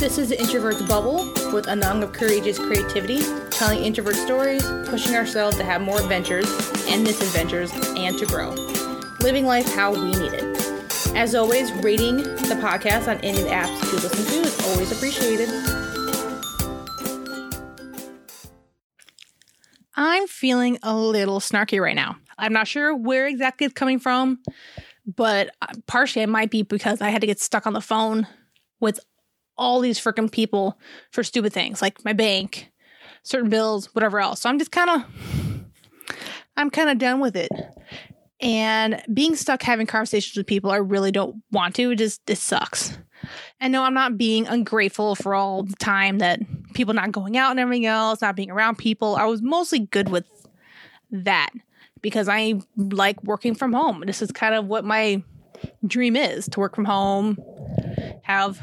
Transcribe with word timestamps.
This 0.00 0.16
is 0.16 0.30
the 0.30 0.40
Introvert's 0.40 0.80
Bubble 0.80 1.30
with 1.52 1.68
a 1.68 1.76
nung 1.76 2.02
of 2.02 2.14
courageous 2.14 2.58
creativity, 2.58 3.20
telling 3.50 3.84
introvert 3.84 4.14
stories, 4.14 4.64
pushing 4.86 5.14
ourselves 5.14 5.58
to 5.58 5.62
have 5.62 5.82
more 5.82 6.00
adventures 6.00 6.46
and 6.88 7.04
misadventures, 7.04 7.70
and 7.98 8.16
to 8.18 8.24
grow. 8.24 8.54
Living 9.20 9.44
life 9.44 9.70
how 9.74 9.92
we 9.92 10.06
need 10.06 10.32
it. 10.32 11.14
As 11.14 11.34
always, 11.34 11.70
rating 11.84 12.16
the 12.16 12.58
podcast 12.62 13.08
on 13.08 13.18
any 13.22 13.42
apps 13.42 13.76
you 13.92 13.98
listen 13.98 14.24
to 14.24 14.40
is 14.40 14.68
always 14.70 14.90
appreciated. 14.90 15.50
I'm 19.96 20.26
feeling 20.28 20.78
a 20.82 20.96
little 20.96 21.40
snarky 21.40 21.78
right 21.78 21.94
now. 21.94 22.16
I'm 22.38 22.54
not 22.54 22.66
sure 22.66 22.96
where 22.96 23.26
exactly 23.26 23.66
it's 23.66 23.74
coming 23.74 23.98
from, 23.98 24.38
but 25.04 25.50
uh, 25.60 25.74
partially 25.86 26.22
it 26.22 26.30
might 26.30 26.50
be 26.50 26.62
because 26.62 27.02
I 27.02 27.10
had 27.10 27.20
to 27.20 27.26
get 27.26 27.38
stuck 27.38 27.66
on 27.66 27.74
the 27.74 27.82
phone 27.82 28.26
with 28.80 28.98
all 29.60 29.78
these 29.80 30.00
freaking 30.00 30.32
people 30.32 30.76
for 31.12 31.22
stupid 31.22 31.52
things 31.52 31.80
like 31.82 32.02
my 32.04 32.14
bank, 32.14 32.72
certain 33.22 33.50
bills, 33.50 33.94
whatever 33.94 34.18
else. 34.18 34.40
So 34.40 34.48
I'm 34.48 34.58
just 34.58 34.72
kind 34.72 34.90
of, 34.90 35.04
I'm 36.56 36.70
kind 36.70 36.88
of 36.88 36.98
done 36.98 37.20
with 37.20 37.36
it. 37.36 37.50
And 38.40 39.02
being 39.12 39.36
stuck 39.36 39.62
having 39.62 39.86
conversations 39.86 40.34
with 40.34 40.46
people 40.46 40.70
I 40.70 40.78
really 40.78 41.12
don't 41.12 41.42
want 41.52 41.74
to, 41.76 41.90
it 41.90 41.96
just, 41.96 42.28
it 42.28 42.38
sucks. 42.38 42.98
And 43.60 43.70
no, 43.70 43.82
I'm 43.82 43.92
not 43.92 44.16
being 44.16 44.46
ungrateful 44.46 45.14
for 45.14 45.34
all 45.34 45.62
the 45.62 45.76
time 45.76 46.18
that 46.18 46.40
people 46.72 46.94
not 46.94 47.12
going 47.12 47.36
out 47.36 47.50
and 47.50 47.60
everything 47.60 47.84
else, 47.84 48.22
not 48.22 48.34
being 48.34 48.50
around 48.50 48.78
people. 48.78 49.16
I 49.16 49.26
was 49.26 49.42
mostly 49.42 49.80
good 49.80 50.08
with 50.08 50.24
that 51.10 51.50
because 52.00 52.30
I 52.30 52.62
like 52.78 53.22
working 53.22 53.54
from 53.54 53.74
home. 53.74 54.04
This 54.06 54.22
is 54.22 54.32
kind 54.32 54.54
of 54.54 54.66
what 54.66 54.86
my 54.86 55.22
dream 55.86 56.16
is 56.16 56.48
to 56.48 56.60
work 56.60 56.74
from 56.74 56.86
home, 56.86 57.36
have 58.22 58.58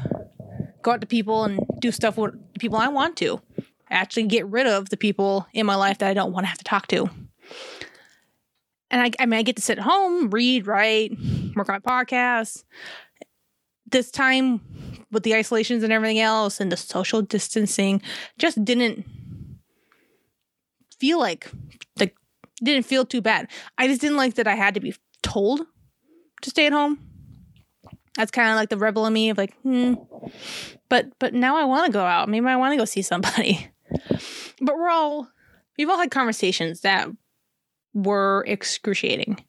go 0.88 0.94
out 0.94 1.00
to 1.02 1.06
people 1.06 1.44
and 1.44 1.60
do 1.80 1.92
stuff 1.92 2.16
with 2.16 2.34
people 2.58 2.78
I 2.78 2.88
want 2.88 3.16
to. 3.18 3.40
Actually, 3.90 4.26
get 4.26 4.46
rid 4.46 4.66
of 4.66 4.88
the 4.88 4.96
people 4.96 5.46
in 5.52 5.66
my 5.66 5.74
life 5.74 5.98
that 5.98 6.08
I 6.08 6.14
don't 6.14 6.32
want 6.32 6.44
to 6.44 6.48
have 6.48 6.58
to 6.58 6.64
talk 6.64 6.86
to. 6.88 7.08
And 8.90 9.02
I, 9.02 9.10
I 9.18 9.26
mean, 9.26 9.38
I 9.38 9.42
get 9.42 9.56
to 9.56 9.62
sit 9.62 9.78
at 9.78 9.84
home, 9.84 10.30
read, 10.30 10.66
write, 10.66 11.12
work 11.54 11.68
on 11.68 11.80
my 11.84 12.02
podcast. 12.02 12.64
This 13.90 14.10
time, 14.10 14.60
with 15.10 15.22
the 15.22 15.34
isolations 15.34 15.82
and 15.82 15.92
everything 15.92 16.20
else, 16.20 16.60
and 16.60 16.72
the 16.72 16.76
social 16.76 17.22
distancing, 17.22 18.02
just 18.38 18.62
didn't 18.64 19.06
feel 20.98 21.18
like 21.18 21.50
like 21.98 22.14
didn't 22.62 22.84
feel 22.84 23.04
too 23.04 23.20
bad. 23.20 23.48
I 23.76 23.88
just 23.88 24.00
didn't 24.00 24.16
like 24.16 24.34
that 24.34 24.46
I 24.46 24.54
had 24.54 24.74
to 24.74 24.80
be 24.80 24.94
told 25.22 25.60
to 26.42 26.50
stay 26.50 26.66
at 26.66 26.72
home. 26.72 27.07
That's 28.18 28.32
kind 28.32 28.50
of 28.50 28.56
like 28.56 28.68
the 28.68 28.76
rebel 28.76 29.06
in 29.06 29.12
me 29.12 29.30
of 29.30 29.38
like, 29.38 29.54
hmm. 29.62 29.94
But 30.88 31.16
but 31.20 31.34
now 31.34 31.56
I 31.56 31.64
want 31.64 31.86
to 31.86 31.92
go 31.92 32.04
out. 32.04 32.28
Maybe 32.28 32.44
I 32.46 32.56
want 32.56 32.72
to 32.72 32.76
go 32.76 32.84
see 32.84 33.02
somebody. 33.02 33.70
But 34.60 34.74
we're 34.74 34.90
all 34.90 35.28
we've 35.78 35.88
all 35.88 35.98
had 35.98 36.10
conversations 36.10 36.80
that 36.80 37.08
were 37.94 38.44
excruciating. 38.48 39.44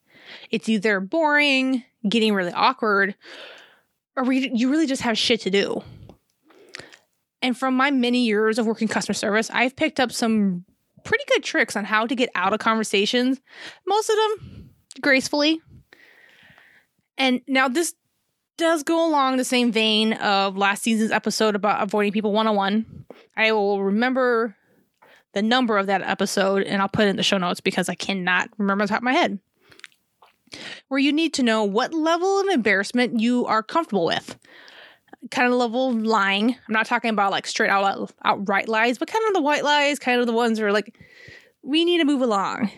It's 0.51 0.69
either 0.69 0.99
boring, 0.99 1.83
getting 2.07 2.35
really 2.35 2.51
awkward, 2.51 3.15
or 4.15 4.23
we, 4.23 4.51
you 4.53 4.69
really 4.69 4.85
just 4.85 5.01
have 5.01 5.17
shit 5.17 5.41
to 5.41 5.49
do. 5.49 5.81
And 7.41 7.57
from 7.57 7.73
my 7.73 7.89
many 7.89 8.23
years 8.23 8.59
of 8.59 8.67
working 8.67 8.87
customer 8.87 9.15
service, 9.15 9.49
I've 9.49 9.75
picked 9.75 9.99
up 9.99 10.11
some 10.11 10.63
pretty 11.03 11.23
good 11.27 11.43
tricks 11.43 11.75
on 11.75 11.85
how 11.85 12.05
to 12.05 12.13
get 12.13 12.29
out 12.35 12.53
of 12.53 12.59
conversations, 12.59 13.41
most 13.87 14.11
of 14.11 14.15
them 14.15 14.69
gracefully. 15.01 15.59
And 17.17 17.41
now 17.47 17.67
this 17.67 17.95
does 18.59 18.83
go 18.83 19.07
along 19.07 19.37
the 19.37 19.45
same 19.45 19.71
vein 19.71 20.13
of 20.13 20.57
last 20.57 20.83
season's 20.83 21.11
episode 21.11 21.55
about 21.55 21.81
avoiding 21.81 22.11
people 22.11 22.33
one 22.33 22.45
on 22.45 22.55
one. 22.55 23.05
I 23.35 23.53
will 23.53 23.81
remember 23.81 24.55
the 25.33 25.41
number 25.41 25.77
of 25.77 25.87
that 25.87 26.01
episode 26.01 26.63
and 26.63 26.81
I'll 26.81 26.89
put 26.89 27.05
it 27.05 27.09
in 27.09 27.15
the 27.15 27.23
show 27.23 27.37
notes 27.37 27.61
because 27.61 27.87
I 27.87 27.95
cannot 27.95 28.49
remember 28.57 28.83
the 28.83 28.89
top 28.89 28.97
of 28.99 29.03
my 29.03 29.13
head. 29.13 29.39
Where 30.89 30.99
you 30.99 31.13
need 31.13 31.33
to 31.35 31.43
know 31.43 31.63
what 31.63 31.93
level 31.93 32.39
of 32.41 32.47
embarrassment 32.47 33.19
you 33.19 33.45
are 33.45 33.63
comfortable 33.63 34.05
with. 34.05 34.37
Kind 35.31 35.51
of 35.51 35.57
level 35.57 35.89
of 35.89 35.95
lying. 35.95 36.51
I'm 36.51 36.73
not 36.73 36.85
talking 36.85 37.11
about 37.11 37.31
like 37.31 37.47
straight 37.47 37.69
out 37.69 38.13
outright 38.25 38.67
lies, 38.67 38.97
but 38.97 39.07
kind 39.07 39.23
of 39.27 39.33
the 39.33 39.41
white 39.41 39.63
lies, 39.63 39.99
kind 39.99 40.19
of 40.19 40.27
the 40.27 40.33
ones 40.33 40.59
where 40.59 40.73
like 40.73 40.97
we 41.63 41.85
need 41.85 41.99
to 41.99 42.05
move 42.05 42.21
along 42.21 42.71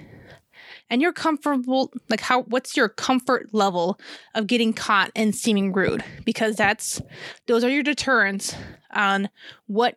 and 0.91 1.01
you're 1.01 1.13
comfortable 1.13 1.91
like 2.09 2.19
how 2.19 2.43
what's 2.43 2.75
your 2.77 2.89
comfort 2.89 3.49
level 3.53 3.99
of 4.35 4.45
getting 4.45 4.73
caught 4.73 5.09
and 5.15 5.33
seeming 5.33 5.71
rude? 5.71 6.03
Because 6.25 6.57
that's 6.57 7.01
those 7.47 7.63
are 7.63 7.69
your 7.69 7.81
deterrents 7.81 8.53
on 8.93 9.29
what 9.65 9.95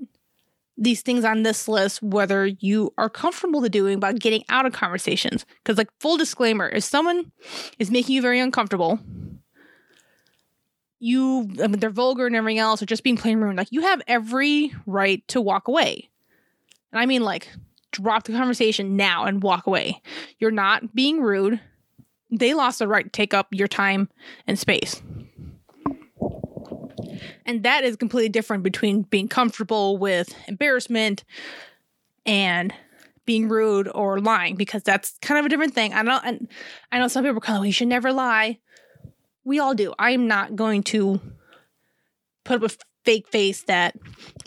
these 0.78 1.02
things 1.02 1.24
on 1.24 1.42
this 1.42 1.68
list 1.68 2.02
whether 2.02 2.46
you 2.46 2.92
are 2.96 3.10
comfortable 3.10 3.60
to 3.60 3.68
doing 3.68 3.96
about 3.96 4.20
getting 4.20 4.44
out 4.48 4.64
of 4.64 4.72
conversations. 4.72 5.44
Because 5.62 5.76
like 5.76 5.90
full 6.00 6.16
disclaimer 6.16 6.68
if 6.68 6.84
someone 6.84 7.32
is 7.78 7.90
making 7.90 8.14
you 8.14 8.22
very 8.22 8.40
uncomfortable 8.40 9.00
you 11.00 11.50
I 11.62 11.66
mean, 11.66 11.80
they're 11.80 11.90
vulgar 11.90 12.26
and 12.26 12.36
everything 12.36 12.60
else 12.60 12.80
or 12.80 12.86
just 12.86 13.02
being 13.02 13.16
plain 13.16 13.38
rude 13.38 13.56
like 13.56 13.72
you 13.72 13.82
have 13.82 14.00
every 14.06 14.72
right 14.86 15.26
to 15.28 15.40
walk 15.40 15.66
away. 15.66 16.08
And 16.92 17.00
i 17.00 17.06
mean 17.06 17.24
like 17.24 17.50
drop 18.02 18.24
the 18.24 18.32
conversation 18.32 18.96
now 18.96 19.24
and 19.24 19.42
walk 19.42 19.66
away. 19.66 20.00
You're 20.38 20.50
not 20.50 20.94
being 20.94 21.20
rude. 21.20 21.60
They 22.30 22.54
lost 22.54 22.78
the 22.78 22.88
right 22.88 23.04
to 23.04 23.10
take 23.10 23.34
up 23.34 23.48
your 23.52 23.68
time 23.68 24.08
and 24.46 24.58
space. 24.58 25.00
And 27.46 27.62
that 27.62 27.84
is 27.84 27.96
completely 27.96 28.30
different 28.30 28.62
between 28.62 29.02
being 29.02 29.28
comfortable 29.28 29.98
with 29.98 30.34
embarrassment 30.48 31.24
and 32.26 32.72
being 33.26 33.48
rude 33.48 33.88
or 33.94 34.20
lying 34.20 34.56
because 34.56 34.82
that's 34.82 35.16
kind 35.22 35.38
of 35.38 35.46
a 35.46 35.48
different 35.48 35.74
thing. 35.74 35.92
I 35.92 36.02
know 36.02 36.20
I 36.92 36.98
know 36.98 37.08
some 37.08 37.24
people 37.24 37.38
are 37.38 37.40
kind 37.40 37.56
of 37.56 37.60
like, 37.60 37.66
oh, 37.66 37.68
you 37.68 37.72
should 37.72 37.88
never 37.88 38.12
lie. 38.12 38.58
We 39.44 39.58
all 39.58 39.74
do. 39.74 39.94
I'm 39.98 40.26
not 40.26 40.56
going 40.56 40.82
to 40.84 41.20
put 42.44 42.62
up 42.62 42.70
a 42.70 42.74
fake 43.04 43.28
face 43.28 43.62
that 43.64 43.96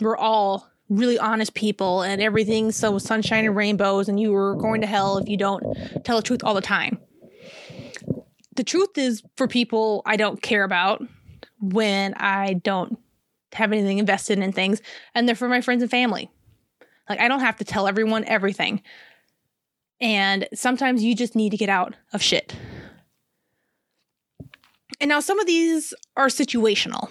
we're 0.00 0.16
all 0.16 0.68
really 0.88 1.18
honest 1.18 1.54
people 1.54 2.02
and 2.02 2.22
everything 2.22 2.72
so 2.72 2.98
sunshine 2.98 3.44
and 3.44 3.54
rainbows 3.54 4.08
and 4.08 4.18
you 4.18 4.32
were 4.32 4.54
going 4.54 4.80
to 4.80 4.86
hell 4.86 5.18
if 5.18 5.28
you 5.28 5.36
don't 5.36 5.62
tell 6.04 6.16
the 6.16 6.22
truth 6.22 6.42
all 6.42 6.54
the 6.54 6.60
time. 6.60 6.98
The 8.56 8.64
truth 8.64 8.96
is 8.96 9.22
for 9.36 9.46
people 9.46 10.02
I 10.06 10.16
don't 10.16 10.40
care 10.40 10.64
about 10.64 11.02
when 11.60 12.14
I 12.14 12.54
don't 12.54 12.98
have 13.52 13.72
anything 13.72 13.98
invested 13.98 14.38
in 14.38 14.52
things 14.52 14.80
and 15.14 15.28
they're 15.28 15.36
for 15.36 15.48
my 15.48 15.60
friends 15.60 15.82
and 15.82 15.90
family. 15.90 16.30
Like 17.08 17.20
I 17.20 17.28
don't 17.28 17.40
have 17.40 17.56
to 17.58 17.64
tell 17.64 17.86
everyone 17.86 18.24
everything. 18.24 18.82
And 20.00 20.48
sometimes 20.54 21.02
you 21.02 21.14
just 21.14 21.34
need 21.34 21.50
to 21.50 21.56
get 21.56 21.68
out 21.68 21.94
of 22.12 22.22
shit. 22.22 22.54
And 25.00 25.08
now 25.08 25.20
some 25.20 25.38
of 25.38 25.46
these 25.46 25.94
are 26.16 26.28
situational. 26.28 27.10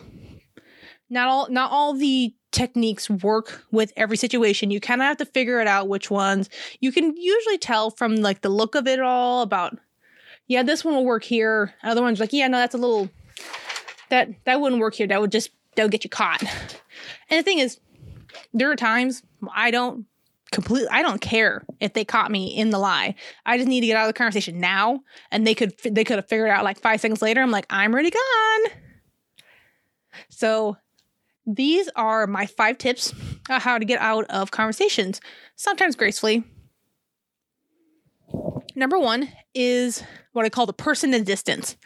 Not 1.09 1.27
all 1.27 1.49
not 1.49 1.71
all 1.71 1.93
the 1.93 2.33
techniques 2.51 3.09
work 3.09 3.63
with 3.71 3.93
every 3.95 4.17
situation. 4.17 4.71
You 4.71 4.79
kind 4.79 5.01
of 5.01 5.05
have 5.05 5.17
to 5.17 5.25
figure 5.25 5.61
it 5.61 5.67
out 5.67 5.87
which 5.87 6.09
ones. 6.09 6.49
You 6.79 6.91
can 6.91 7.15
usually 7.15 7.57
tell 7.57 7.91
from 7.91 8.17
like 8.17 8.41
the 8.41 8.49
look 8.49 8.75
of 8.75 8.87
it 8.87 8.99
all 8.99 9.41
about 9.41 9.77
yeah, 10.47 10.63
this 10.63 10.83
one 10.83 10.95
will 10.95 11.05
work 11.05 11.23
here. 11.23 11.73
Other 11.83 12.01
ones 12.01 12.19
like, 12.19 12.31
yeah, 12.31 12.47
no, 12.47 12.57
that's 12.57 12.75
a 12.75 12.77
little 12.77 13.09
that 14.09 14.29
that 14.45 14.61
wouldn't 14.61 14.81
work 14.81 14.95
here. 14.95 15.07
That 15.07 15.21
would 15.21 15.31
just 15.31 15.51
that 15.75 15.83
would 15.83 15.91
get 15.91 16.03
you 16.03 16.09
caught. 16.09 16.43
And 17.29 17.37
the 17.37 17.43
thing 17.43 17.59
is, 17.59 17.79
there 18.53 18.71
are 18.71 18.75
times 18.75 19.21
I 19.53 19.69
don't 19.71 20.05
completely 20.51 20.87
I 20.89 21.01
don't 21.01 21.19
care 21.19 21.63
if 21.79 21.93
they 21.93 22.05
caught 22.05 22.31
me 22.31 22.47
in 22.47 22.69
the 22.69 22.79
lie. 22.79 23.15
I 23.45 23.57
just 23.57 23.67
need 23.67 23.81
to 23.81 23.87
get 23.87 23.97
out 23.97 24.07
of 24.07 24.09
the 24.09 24.17
conversation 24.17 24.59
now 24.59 25.01
and 25.31 25.45
they 25.45 25.53
could 25.53 25.73
they 25.83 26.03
could 26.03 26.15
have 26.15 26.27
figured 26.27 26.49
out 26.49 26.63
like 26.63 26.79
5 26.79 27.01
seconds 27.01 27.21
later. 27.21 27.41
I'm 27.41 27.51
like, 27.51 27.65
I'm 27.69 27.93
already 27.93 28.11
gone. 28.11 28.71
So 30.29 30.77
these 31.47 31.89
are 31.95 32.27
my 32.27 32.45
five 32.45 32.77
tips 32.77 33.13
on 33.49 33.61
how 33.61 33.79
to 33.79 33.85
get 33.85 33.99
out 33.99 34.25
of 34.29 34.51
conversations, 34.51 35.21
sometimes 35.55 35.95
gracefully. 35.95 36.43
Number 38.75 38.99
one 38.99 39.29
is 39.55 40.03
what 40.33 40.45
I 40.45 40.49
call 40.49 40.67
the 40.67 40.73
person 40.73 41.13
in 41.13 41.23
distance. 41.23 41.77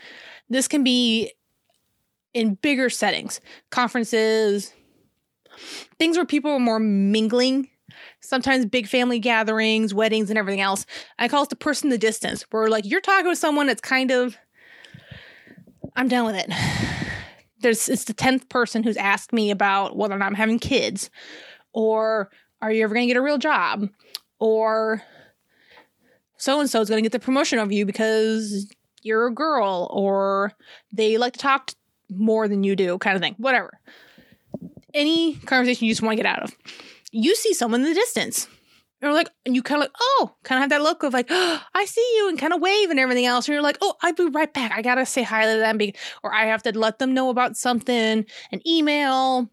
This 0.50 0.68
can 0.68 0.84
be 0.84 1.32
in 2.34 2.56
bigger 2.56 2.90
settings, 2.90 3.40
conferences, 3.70 4.74
things 6.00 6.18
where 6.18 6.26
people 6.26 6.52
are 6.52 6.60
more 6.60 6.80
mingling, 6.80 7.70
sometimes 8.20 8.66
big 8.66 8.88
family 8.88 9.20
gatherings, 9.20 9.94
weddings, 9.94 10.30
and 10.30 10.40
everything 10.40 10.60
else. 10.60 10.86
I 11.20 11.28
call 11.28 11.44
it 11.44 11.50
the 11.50 11.56
person 11.56 11.88
in 11.88 11.92
the 11.92 11.98
distance, 11.98 12.46
where 12.52 12.68
like 12.68 12.86
you're 12.86 13.00
talking 13.00 13.28
with 13.28 13.38
someone 13.38 13.68
that's 13.68 13.82
kind 13.82 14.12
of, 14.12 14.36
I'm 15.96 16.08
done 16.08 16.26
with 16.26 16.36
it 16.36 16.98
there's 17.62 17.90
it's 17.90 18.06
the 18.06 18.14
10th 18.14 18.50
person 18.50 18.84
who's 18.84 18.98
asked 18.98 19.34
me 19.34 19.52
about 19.52 19.96
whether 19.96 20.16
or 20.16 20.18
not 20.18 20.28
I'm 20.28 20.36
having 20.36 20.60
kids 20.60 21.10
or 21.74 22.30
are 22.62 22.72
you 22.72 22.84
ever 22.84 22.94
going 22.94 23.08
to 23.08 23.14
get 23.14 23.20
a 23.20 23.24
real 23.24 23.38
job 23.38 23.90
or 24.40 25.02
so 26.38 26.60
and 26.60 26.70
so 26.70 26.82
is 26.82 26.90
going 26.90 27.04
to 27.04 27.10
get 27.10 27.12
the 27.12 27.24
promotion 27.24 27.60
of 27.60 27.72
you 27.72 27.86
because 27.86 28.68
you're 29.04 29.28
a 29.28 29.34
girl 29.34 29.90
or 29.92 30.54
they 30.92 31.18
like 31.18 31.34
to 31.34 31.40
talk 31.40 31.72
more 32.10 32.48
than 32.48 32.64
you 32.64 32.76
do 32.76 32.98
kind 32.98 33.16
of 33.16 33.22
thing 33.22 33.36
whatever 33.38 33.80
any 34.94 35.36
conversation 35.36 35.86
you 35.86 35.92
just 35.92 36.02
want 36.02 36.18
to 36.18 36.24
get 36.24 36.32
out 36.32 36.44
of. 36.44 36.56
You 37.12 37.36
see 37.36 37.54
someone 37.54 37.82
in 37.82 37.88
the 37.88 37.94
distance. 37.94 38.48
And 39.02 39.14
like, 39.14 39.30
and 39.46 39.56
you 39.56 39.64
kind 39.64 39.82
of 39.82 39.86
like, 39.86 39.96
oh, 40.00 40.36
kind 40.44 40.60
of 40.60 40.62
have 40.64 40.70
that 40.70 40.84
look 40.84 41.04
of 41.04 41.14
like, 41.14 41.28
oh, 41.30 41.62
I 41.74 41.86
see 41.86 42.16
you, 42.18 42.30
and 42.30 42.38
kind 42.38 42.54
of 42.54 42.62
wave 42.62 42.90
and 42.90 43.00
everything 43.00 43.26
else. 43.26 43.48
And 43.48 43.54
you're 43.54 43.64
like, 43.64 43.78
oh, 43.82 43.96
I'll 44.02 44.14
be 44.14 44.26
right 44.26 44.54
back. 44.54 44.72
I 44.76 44.82
gotta 44.82 45.06
say 45.06 45.24
hi 45.24 45.52
to 45.52 45.60
them, 45.60 45.80
or 46.24 46.34
I 46.34 46.46
have 46.46 46.64
to 46.64 46.78
let 46.78 47.00
them 47.00 47.14
know 47.14 47.30
about 47.30 47.58
something, 47.58 48.26
an 48.52 48.68
email. 48.68 49.50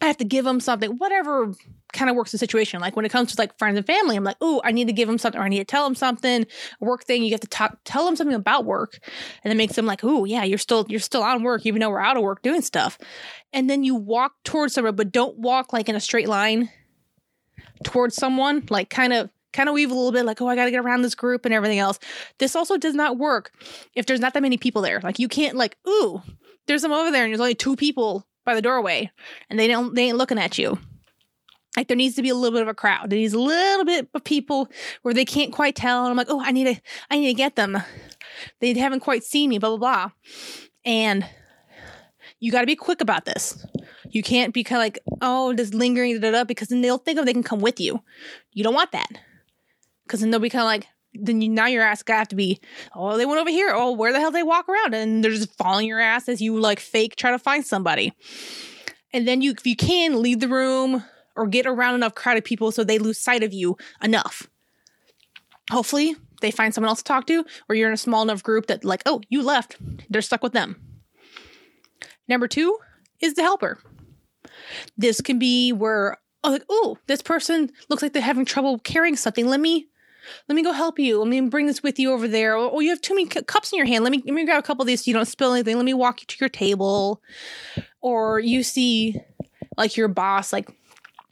I 0.00 0.06
have 0.06 0.16
to 0.16 0.24
give 0.24 0.44
them 0.44 0.58
something, 0.58 0.98
whatever 0.98 1.52
kind 1.92 2.10
of 2.10 2.16
works 2.16 2.32
the 2.32 2.38
situation. 2.38 2.80
Like 2.80 2.96
when 2.96 3.04
it 3.04 3.10
comes 3.10 3.32
to 3.34 3.40
like 3.40 3.56
friends 3.58 3.76
and 3.76 3.86
family, 3.86 4.16
I'm 4.16 4.24
like, 4.24 4.38
oh, 4.40 4.60
I 4.64 4.72
need 4.72 4.86
to 4.88 4.92
give 4.92 5.06
them 5.06 5.18
something, 5.18 5.40
or 5.40 5.44
I 5.44 5.48
need 5.48 5.58
to 5.58 5.64
tell 5.64 5.84
them 5.84 5.94
something. 5.94 6.42
A 6.42 6.84
work 6.84 7.04
thing, 7.04 7.22
you 7.22 7.30
have 7.30 7.40
to 7.40 7.46
talk, 7.46 7.78
tell 7.84 8.04
them 8.04 8.16
something 8.16 8.34
about 8.34 8.64
work, 8.64 8.98
and 9.44 9.52
it 9.52 9.56
makes 9.56 9.76
them 9.76 9.86
like, 9.86 10.02
oh, 10.02 10.24
yeah, 10.24 10.42
you're 10.42 10.58
still 10.58 10.86
you're 10.88 11.00
still 11.00 11.22
on 11.22 11.42
work, 11.44 11.64
even 11.66 11.80
though 11.80 11.90
we're 11.90 12.00
out 12.00 12.16
of 12.16 12.22
work 12.22 12.42
doing 12.42 12.62
stuff. 12.62 12.98
And 13.52 13.70
then 13.70 13.84
you 13.84 13.94
walk 13.94 14.32
towards 14.44 14.74
someone, 14.74 14.96
but 14.96 15.12
don't 15.12 15.38
walk 15.38 15.72
like 15.72 15.88
in 15.88 15.94
a 15.94 16.00
straight 16.00 16.28
line 16.28 16.70
towards 17.82 18.16
someone, 18.16 18.64
like 18.70 18.90
kind 18.90 19.12
of 19.12 19.30
kind 19.52 19.68
of 19.68 19.74
weave 19.74 19.90
a 19.90 19.94
little 19.94 20.12
bit 20.12 20.24
like, 20.24 20.40
oh, 20.40 20.48
I 20.48 20.56
got 20.56 20.64
to 20.64 20.70
get 20.70 20.80
around 20.80 21.02
this 21.02 21.14
group 21.14 21.44
and 21.44 21.52
everything 21.52 21.78
else. 21.78 21.98
This 22.38 22.56
also 22.56 22.78
does 22.78 22.94
not 22.94 23.18
work 23.18 23.52
if 23.94 24.06
there's 24.06 24.20
not 24.20 24.34
that 24.34 24.42
many 24.42 24.56
people 24.56 24.82
there. 24.82 25.00
Like 25.00 25.18
you 25.18 25.28
can't 25.28 25.56
like, 25.56 25.76
ooh, 25.86 26.22
there's 26.66 26.82
some 26.82 26.92
over 26.92 27.10
there 27.10 27.24
and 27.24 27.32
there's 27.32 27.40
only 27.40 27.54
two 27.54 27.76
people 27.76 28.26
by 28.44 28.54
the 28.54 28.62
doorway 28.62 29.10
and 29.50 29.58
they 29.58 29.68
don't 29.68 29.94
they 29.94 30.04
ain't 30.04 30.16
looking 30.16 30.38
at 30.38 30.58
you. 30.58 30.78
Like 31.76 31.88
there 31.88 31.96
needs 31.96 32.16
to 32.16 32.22
be 32.22 32.28
a 32.28 32.34
little 32.34 32.52
bit 32.52 32.62
of 32.62 32.68
a 32.68 32.74
crowd. 32.74 33.08
There 33.08 33.18
needs 33.18 33.32
a 33.32 33.40
little 33.40 33.84
bit 33.84 34.08
of 34.12 34.24
people 34.24 34.68
where 35.02 35.14
they 35.14 35.24
can't 35.24 35.52
quite 35.52 35.74
tell. 35.74 36.02
And 36.02 36.10
I'm 36.10 36.16
like, 36.16 36.26
oh, 36.28 36.40
I 36.40 36.52
need 36.52 36.64
to, 36.64 36.80
I 37.10 37.18
need 37.18 37.28
to 37.28 37.34
get 37.34 37.56
them. 37.56 37.78
They 38.60 38.74
haven't 38.74 39.00
quite 39.00 39.24
seen 39.24 39.48
me, 39.48 39.58
blah, 39.58 39.70
blah, 39.70 39.78
blah. 39.78 40.10
And 40.84 41.26
you 42.40 42.52
got 42.52 42.60
to 42.60 42.66
be 42.66 42.76
quick 42.76 43.00
about 43.00 43.24
this. 43.24 43.64
You 44.12 44.22
can't 44.22 44.52
be 44.52 44.62
kind 44.62 44.78
of 44.78 44.84
like, 44.84 44.98
oh, 45.22 45.54
just 45.54 45.74
lingering, 45.74 46.20
da, 46.20 46.30
da, 46.30 46.38
da, 46.38 46.44
because 46.44 46.68
then 46.68 46.82
they'll 46.82 46.98
think 46.98 47.18
of 47.18 47.24
they 47.24 47.32
can 47.32 47.42
come 47.42 47.60
with 47.60 47.80
you. 47.80 48.02
You 48.52 48.62
don't 48.62 48.74
want 48.74 48.92
that. 48.92 49.08
Because 50.04 50.20
then 50.20 50.30
they'll 50.30 50.38
be 50.38 50.50
kind 50.50 50.62
of 50.62 50.66
like, 50.66 50.86
then 51.14 51.40
you, 51.40 51.48
now 51.48 51.66
your 51.66 51.82
ass 51.82 52.02
got 52.02 52.28
to 52.30 52.36
be, 52.36 52.60
oh, 52.94 53.16
they 53.16 53.24
went 53.24 53.40
over 53.40 53.50
here. 53.50 53.72
Oh, 53.74 53.92
where 53.92 54.12
the 54.12 54.20
hell 54.20 54.30
they 54.30 54.42
walk 54.42 54.68
around? 54.68 54.94
And 54.94 55.24
they're 55.24 55.30
just 55.30 55.56
following 55.56 55.86
your 55.86 56.00
ass 56.00 56.28
as 56.28 56.42
you 56.42 56.58
like 56.60 56.78
fake 56.78 57.16
try 57.16 57.30
to 57.30 57.38
find 57.38 57.64
somebody. 57.64 58.12
And 59.14 59.26
then 59.26 59.40
you, 59.40 59.52
if 59.52 59.66
you 59.66 59.76
can, 59.76 60.20
leave 60.20 60.40
the 60.40 60.48
room 60.48 61.04
or 61.34 61.46
get 61.46 61.66
around 61.66 61.94
enough 61.94 62.14
crowded 62.14 62.44
people 62.44 62.70
so 62.70 62.84
they 62.84 62.98
lose 62.98 63.18
sight 63.18 63.42
of 63.42 63.54
you 63.54 63.76
enough. 64.02 64.46
Hopefully, 65.70 66.16
they 66.42 66.50
find 66.50 66.74
someone 66.74 66.88
else 66.88 66.98
to 66.98 67.04
talk 67.04 67.26
to, 67.28 67.44
or 67.68 67.74
you're 67.74 67.88
in 67.88 67.94
a 67.94 67.98
small 67.98 68.22
enough 68.22 68.42
group 68.42 68.66
that, 68.66 68.84
like, 68.84 69.02
oh, 69.06 69.22
you 69.30 69.42
left. 69.42 69.76
They're 70.10 70.20
stuck 70.20 70.42
with 70.42 70.52
them. 70.52 70.76
Number 72.28 72.48
two 72.48 72.78
is 73.20 73.34
the 73.34 73.42
helper. 73.42 73.78
This 74.96 75.20
can 75.20 75.38
be 75.38 75.72
where, 75.72 76.18
oh, 76.44 76.50
like, 76.50 76.64
oh, 76.68 76.98
this 77.06 77.22
person 77.22 77.70
looks 77.88 78.02
like 78.02 78.12
they're 78.12 78.22
having 78.22 78.44
trouble 78.44 78.78
carrying 78.78 79.16
something. 79.16 79.46
Let 79.46 79.60
me 79.60 79.88
let 80.48 80.54
me 80.54 80.62
go 80.62 80.72
help 80.72 81.00
you. 81.00 81.18
Let 81.18 81.28
me 81.28 81.40
bring 81.40 81.66
this 81.66 81.82
with 81.82 81.98
you 81.98 82.12
over 82.12 82.28
there. 82.28 82.54
Oh, 82.54 82.78
you 82.78 82.90
have 82.90 83.00
too 83.00 83.14
many 83.14 83.26
cups 83.26 83.72
in 83.72 83.76
your 83.76 83.86
hand. 83.86 84.04
Let 84.04 84.12
me 84.12 84.22
let 84.24 84.34
me 84.34 84.44
grab 84.44 84.60
a 84.60 84.66
couple 84.66 84.82
of 84.82 84.86
these 84.86 85.04
so 85.04 85.10
you 85.10 85.14
don't 85.14 85.26
spill 85.26 85.52
anything. 85.52 85.76
Let 85.76 85.84
me 85.84 85.94
walk 85.94 86.20
you 86.20 86.26
to 86.26 86.36
your 86.40 86.48
table. 86.48 87.20
Or 88.00 88.38
you 88.38 88.62
see 88.62 89.20
like 89.76 89.96
your 89.96 90.08
boss 90.08 90.52
like 90.52 90.68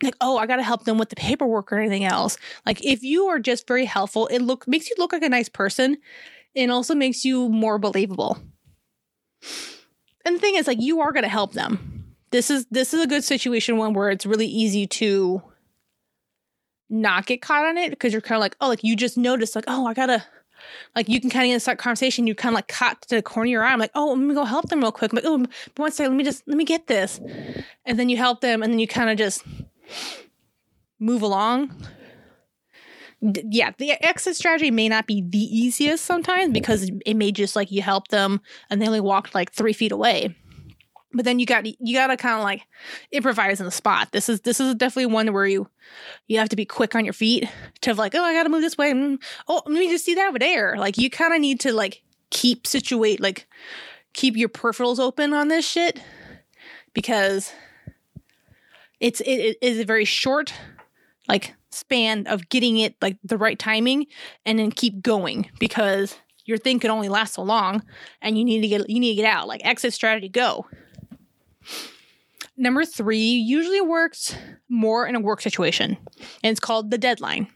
like 0.02 0.16
oh 0.20 0.38
i 0.38 0.46
gotta 0.46 0.62
help 0.62 0.84
them 0.84 0.98
with 0.98 1.08
the 1.10 1.16
paperwork 1.16 1.72
or 1.72 1.78
anything 1.78 2.04
else 2.04 2.38
like 2.66 2.84
if 2.84 3.02
you 3.02 3.26
are 3.26 3.38
just 3.38 3.66
very 3.66 3.84
helpful 3.84 4.26
it 4.28 4.40
look 4.40 4.66
makes 4.66 4.88
you 4.88 4.96
look 4.98 5.12
like 5.12 5.22
a 5.22 5.28
nice 5.28 5.48
person 5.48 5.96
and 6.56 6.70
also 6.70 6.94
makes 6.94 7.24
you 7.24 7.48
more 7.48 7.78
believable 7.78 8.38
and 10.24 10.36
the 10.36 10.40
thing 10.40 10.56
is 10.56 10.66
like 10.66 10.80
you 10.80 11.00
are 11.00 11.12
gonna 11.12 11.28
help 11.28 11.52
them 11.52 11.99
this 12.30 12.50
is 12.50 12.66
this 12.70 12.94
is 12.94 13.02
a 13.02 13.06
good 13.06 13.24
situation 13.24 13.76
one 13.76 13.94
where 13.94 14.10
it's 14.10 14.26
really 14.26 14.46
easy 14.46 14.86
to 14.86 15.42
not 16.88 17.26
get 17.26 17.40
caught 17.40 17.64
on 17.64 17.78
it 17.78 17.90
because 17.90 18.12
you're 18.12 18.22
kind 18.22 18.36
of 18.36 18.40
like 18.40 18.56
oh 18.60 18.68
like 18.68 18.82
you 18.82 18.96
just 18.96 19.16
noticed, 19.16 19.54
like 19.54 19.64
oh 19.68 19.86
i 19.86 19.94
gotta 19.94 20.24
like 20.94 21.08
you 21.08 21.20
can 21.20 21.30
kind 21.30 21.54
of 21.54 21.62
start 21.62 21.78
conversation 21.78 22.26
you 22.26 22.34
kind 22.34 22.52
of 22.52 22.56
like 22.56 22.68
caught 22.68 23.00
to 23.02 23.14
the 23.14 23.22
corner 23.22 23.46
of 23.46 23.50
your 23.50 23.64
eye 23.64 23.72
i'm 23.72 23.78
like 23.78 23.92
oh 23.94 24.08
let 24.10 24.18
me 24.18 24.34
go 24.34 24.44
help 24.44 24.68
them 24.68 24.80
real 24.80 24.92
quick 24.92 25.12
I'm 25.12 25.16
like 25.16 25.24
oh 25.24 25.38
but 25.74 25.82
one 25.82 25.92
second 25.92 26.12
let 26.12 26.18
me 26.18 26.24
just 26.24 26.46
let 26.46 26.56
me 26.56 26.64
get 26.64 26.86
this 26.86 27.20
and 27.86 27.98
then 27.98 28.08
you 28.08 28.16
help 28.16 28.40
them 28.40 28.62
and 28.62 28.72
then 28.72 28.78
you 28.78 28.88
kind 28.88 29.08
of 29.08 29.16
just 29.16 29.44
move 31.00 31.22
along. 31.22 31.74
D- 33.32 33.42
yeah, 33.50 33.72
the 33.78 33.92
exit 34.04 34.36
strategy 34.36 34.70
may 34.70 34.88
not 34.88 35.06
be 35.06 35.22
the 35.22 35.38
easiest 35.38 36.04
sometimes 36.04 36.52
because 36.52 36.90
it 37.04 37.14
may 37.14 37.32
just 37.32 37.56
like 37.56 37.70
you 37.70 37.82
help 37.82 38.08
them 38.08 38.40
and 38.68 38.80
they 38.80 38.86
only 38.86 39.00
walked 39.00 39.34
like 39.34 39.52
three 39.52 39.72
feet 39.72 39.92
away. 39.92 40.36
But 41.12 41.24
then 41.24 41.38
you 41.38 41.46
got 41.46 41.66
you 41.66 41.94
got 41.94 42.08
to 42.08 42.16
kind 42.16 42.36
of 42.36 42.44
like 42.44 42.62
improvise 43.10 43.58
in 43.58 43.66
the 43.66 43.72
spot. 43.72 44.12
This 44.12 44.28
is 44.28 44.42
this 44.42 44.60
is 44.60 44.74
definitely 44.76 45.12
one 45.12 45.32
where 45.32 45.46
you 45.46 45.68
you 46.28 46.38
have 46.38 46.48
to 46.50 46.56
be 46.56 46.64
quick 46.64 46.94
on 46.94 47.04
your 47.04 47.14
feet 47.14 47.48
to 47.80 47.94
like 47.94 48.14
oh 48.14 48.22
I 48.22 48.32
got 48.32 48.44
to 48.44 48.48
move 48.48 48.62
this 48.62 48.78
way. 48.78 48.92
Mm, 48.92 49.20
oh 49.48 49.62
let 49.66 49.74
me 49.74 49.88
just 49.88 50.04
see 50.04 50.14
that 50.14 50.28
over 50.28 50.38
there. 50.38 50.76
Like 50.76 50.98
you 50.98 51.10
kind 51.10 51.34
of 51.34 51.40
need 51.40 51.60
to 51.60 51.72
like 51.72 52.02
keep 52.30 52.66
situate 52.66 53.20
like 53.20 53.48
keep 54.12 54.36
your 54.36 54.48
peripherals 54.48 54.98
open 54.98 55.32
on 55.32 55.48
this 55.48 55.68
shit 55.68 56.00
because 56.94 57.52
it's 59.00 59.20
it, 59.20 59.26
it 59.32 59.58
is 59.60 59.78
a 59.78 59.84
very 59.84 60.04
short 60.04 60.52
like 61.28 61.54
span 61.70 62.26
of 62.26 62.48
getting 62.48 62.78
it 62.78 62.94
like 63.00 63.16
the 63.24 63.38
right 63.38 63.58
timing 63.58 64.06
and 64.44 64.58
then 64.58 64.70
keep 64.70 65.02
going 65.02 65.50
because 65.58 66.16
your 66.44 66.58
thing 66.58 66.80
can 66.80 66.90
only 66.90 67.08
last 67.08 67.34
so 67.34 67.42
long 67.42 67.82
and 68.22 68.36
you 68.36 68.44
need 68.44 68.60
to 68.60 68.68
get 68.68 68.88
you 68.90 68.98
need 68.98 69.10
to 69.16 69.22
get 69.22 69.32
out 69.32 69.46
like 69.46 69.64
exit 69.64 69.92
strategy 69.92 70.28
go 70.28 70.66
number 72.56 72.84
three 72.84 73.18
usually 73.18 73.80
works 73.80 74.36
more 74.68 75.06
in 75.06 75.16
a 75.16 75.20
work 75.20 75.40
situation 75.40 75.96
and 76.42 76.50
it's 76.50 76.60
called 76.60 76.90
the 76.90 76.98
deadline. 76.98 77.48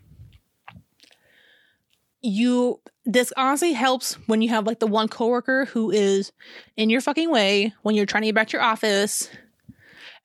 You 2.23 2.81
this 3.07 3.33
honestly 3.37 3.75
helps 3.75 4.15
when 4.27 4.41
you 4.41 4.49
have 4.49 4.67
like 4.67 4.81
the 4.81 4.87
one 4.87 5.09
coworker 5.09 5.67
who 5.67 5.91
is 5.91 6.33
in 6.77 6.89
your 6.89 7.03
fucking 7.03 7.31
way 7.31 7.75
when 7.83 7.95
you're 7.95 8.07
trying 8.07 8.23
to 8.23 8.29
get 8.29 8.35
back 8.35 8.49
to 8.49 8.53
your 8.53 8.63
office 8.63 9.29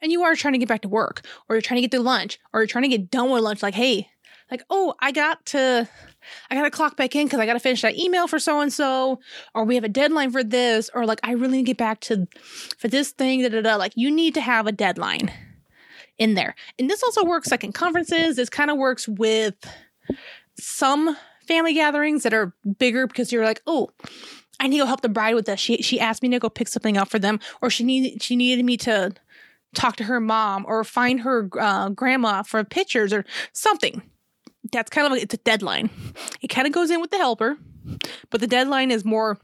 and 0.01 0.11
you 0.11 0.23
are 0.23 0.35
trying 0.35 0.53
to 0.53 0.59
get 0.59 0.69
back 0.69 0.81
to 0.81 0.87
work 0.87 1.25
or 1.49 1.55
you're 1.55 1.61
trying 1.61 1.77
to 1.77 1.81
get 1.81 1.91
through 1.91 1.99
lunch 1.99 2.39
or 2.53 2.61
you're 2.61 2.67
trying 2.67 2.83
to 2.83 2.89
get 2.89 3.11
done 3.11 3.29
with 3.29 3.43
lunch 3.43 3.61
like 3.61 3.73
hey 3.73 4.07
like 4.49 4.63
oh 4.69 4.93
i 5.01 5.11
got 5.11 5.45
to 5.45 5.89
i 6.49 6.55
gotta 6.55 6.69
clock 6.69 6.95
back 6.95 7.15
in 7.15 7.25
because 7.25 7.39
i 7.39 7.45
gotta 7.45 7.59
finish 7.59 7.81
that 7.81 7.97
email 7.97 8.27
for 8.27 8.39
so 8.39 8.59
and 8.59 8.73
so 8.73 9.19
or 9.53 9.63
we 9.63 9.75
have 9.75 9.83
a 9.83 9.89
deadline 9.89 10.31
for 10.31 10.43
this 10.43 10.89
or 10.93 11.05
like 11.05 11.19
i 11.23 11.31
really 11.31 11.57
need 11.57 11.63
to 11.63 11.67
get 11.67 11.77
back 11.77 11.99
to 11.99 12.27
for 12.77 12.87
this 12.87 13.11
thing 13.11 13.41
da, 13.41 13.49
da, 13.49 13.61
da. 13.61 13.75
like 13.75 13.93
you 13.95 14.11
need 14.11 14.33
to 14.33 14.41
have 14.41 14.67
a 14.67 14.71
deadline 14.71 15.31
in 16.17 16.33
there 16.33 16.55
and 16.77 16.89
this 16.89 17.03
also 17.03 17.23
works 17.23 17.51
like 17.51 17.63
in 17.63 17.71
conferences 17.71 18.35
this 18.35 18.49
kind 18.49 18.69
of 18.69 18.77
works 18.77 19.07
with 19.07 19.55
some 20.57 21.15
family 21.47 21.73
gatherings 21.73 22.23
that 22.23 22.33
are 22.33 22.53
bigger 22.77 23.07
because 23.07 23.31
you're 23.31 23.45
like 23.45 23.61
oh 23.67 23.89
I 24.61 24.67
need 24.67 24.79
to 24.79 24.85
help 24.85 24.99
the 24.99 25.07
bride 25.07 25.35
with 25.35 25.45
this. 25.45 25.57
She 25.59 25.77
she 25.77 26.01
asked 26.01 26.21
me 26.21 26.27
to 26.29 26.37
go 26.39 26.49
pick 26.49 26.67
something 26.67 26.97
up 26.97 27.07
for 27.07 27.17
them, 27.17 27.39
or 27.61 27.69
she 27.69 27.85
needed 27.85 28.21
she 28.21 28.35
needed 28.35 28.65
me 28.65 28.75
to 28.77 29.13
talk 29.75 29.95
to 29.97 30.03
her 30.05 30.19
mom 30.19 30.65
or 30.67 30.83
find 30.83 31.21
her 31.21 31.49
uh, 31.59 31.89
grandma 31.89 32.43
for 32.43 32.63
pictures 32.63 33.13
or 33.13 33.25
something. 33.53 34.01
That's 34.71 34.89
kind 34.89 35.11
of 35.11 35.17
it's 35.17 35.33
a 35.33 35.37
deadline. 35.37 35.89
It 36.41 36.47
kind 36.47 36.67
of 36.67 36.73
goes 36.73 36.91
in 36.91 37.01
with 37.01 37.11
the 37.11 37.17
helper, 37.17 37.57
but 38.29 38.41
the 38.41 38.47
deadline 38.47 38.91
is 38.91 39.05
more 39.05 39.39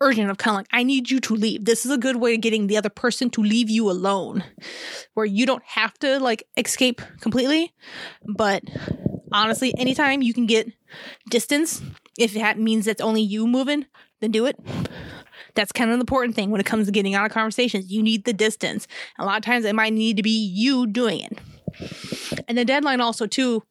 urgent 0.00 0.30
of 0.30 0.38
kind 0.38 0.54
of 0.54 0.58
like 0.58 0.68
I 0.72 0.82
need 0.82 1.10
you 1.10 1.20
to 1.20 1.34
leave. 1.34 1.64
This 1.64 1.84
is 1.84 1.90
a 1.90 1.98
good 1.98 2.16
way 2.16 2.34
of 2.34 2.40
getting 2.40 2.66
the 2.66 2.76
other 2.76 2.88
person 2.88 3.30
to 3.30 3.42
leave 3.42 3.68
you 3.68 3.90
alone, 3.90 4.44
where 5.14 5.26
you 5.26 5.46
don't 5.46 5.64
have 5.64 5.94
to 6.00 6.18
like 6.20 6.44
escape 6.56 7.00
completely. 7.20 7.72
But 8.24 8.62
honestly, 9.32 9.74
anytime 9.76 10.22
you 10.22 10.32
can 10.32 10.46
get 10.46 10.72
distance, 11.30 11.82
if 12.18 12.34
that 12.34 12.58
means 12.58 12.84
that's 12.84 13.00
only 13.00 13.22
you 13.22 13.46
moving, 13.46 13.86
then 14.20 14.30
do 14.30 14.46
it. 14.46 14.58
That's 15.54 15.72
kind 15.72 15.90
of 15.90 15.94
an 15.94 16.00
important 16.00 16.36
thing 16.36 16.50
when 16.50 16.60
it 16.60 16.66
comes 16.66 16.86
to 16.86 16.92
getting 16.92 17.14
out 17.14 17.26
of 17.26 17.32
conversations. 17.32 17.90
You 17.90 18.02
need 18.02 18.24
the 18.24 18.32
distance. 18.32 18.86
A 19.18 19.24
lot 19.24 19.38
of 19.38 19.42
times 19.42 19.64
it 19.64 19.74
might 19.74 19.92
need 19.92 20.16
to 20.16 20.22
be 20.22 20.46
you 20.46 20.86
doing 20.86 21.20
it. 21.20 21.38
And 22.46 22.56
the 22.56 22.64
deadline 22.64 23.00
also 23.00 23.26
too 23.26 23.64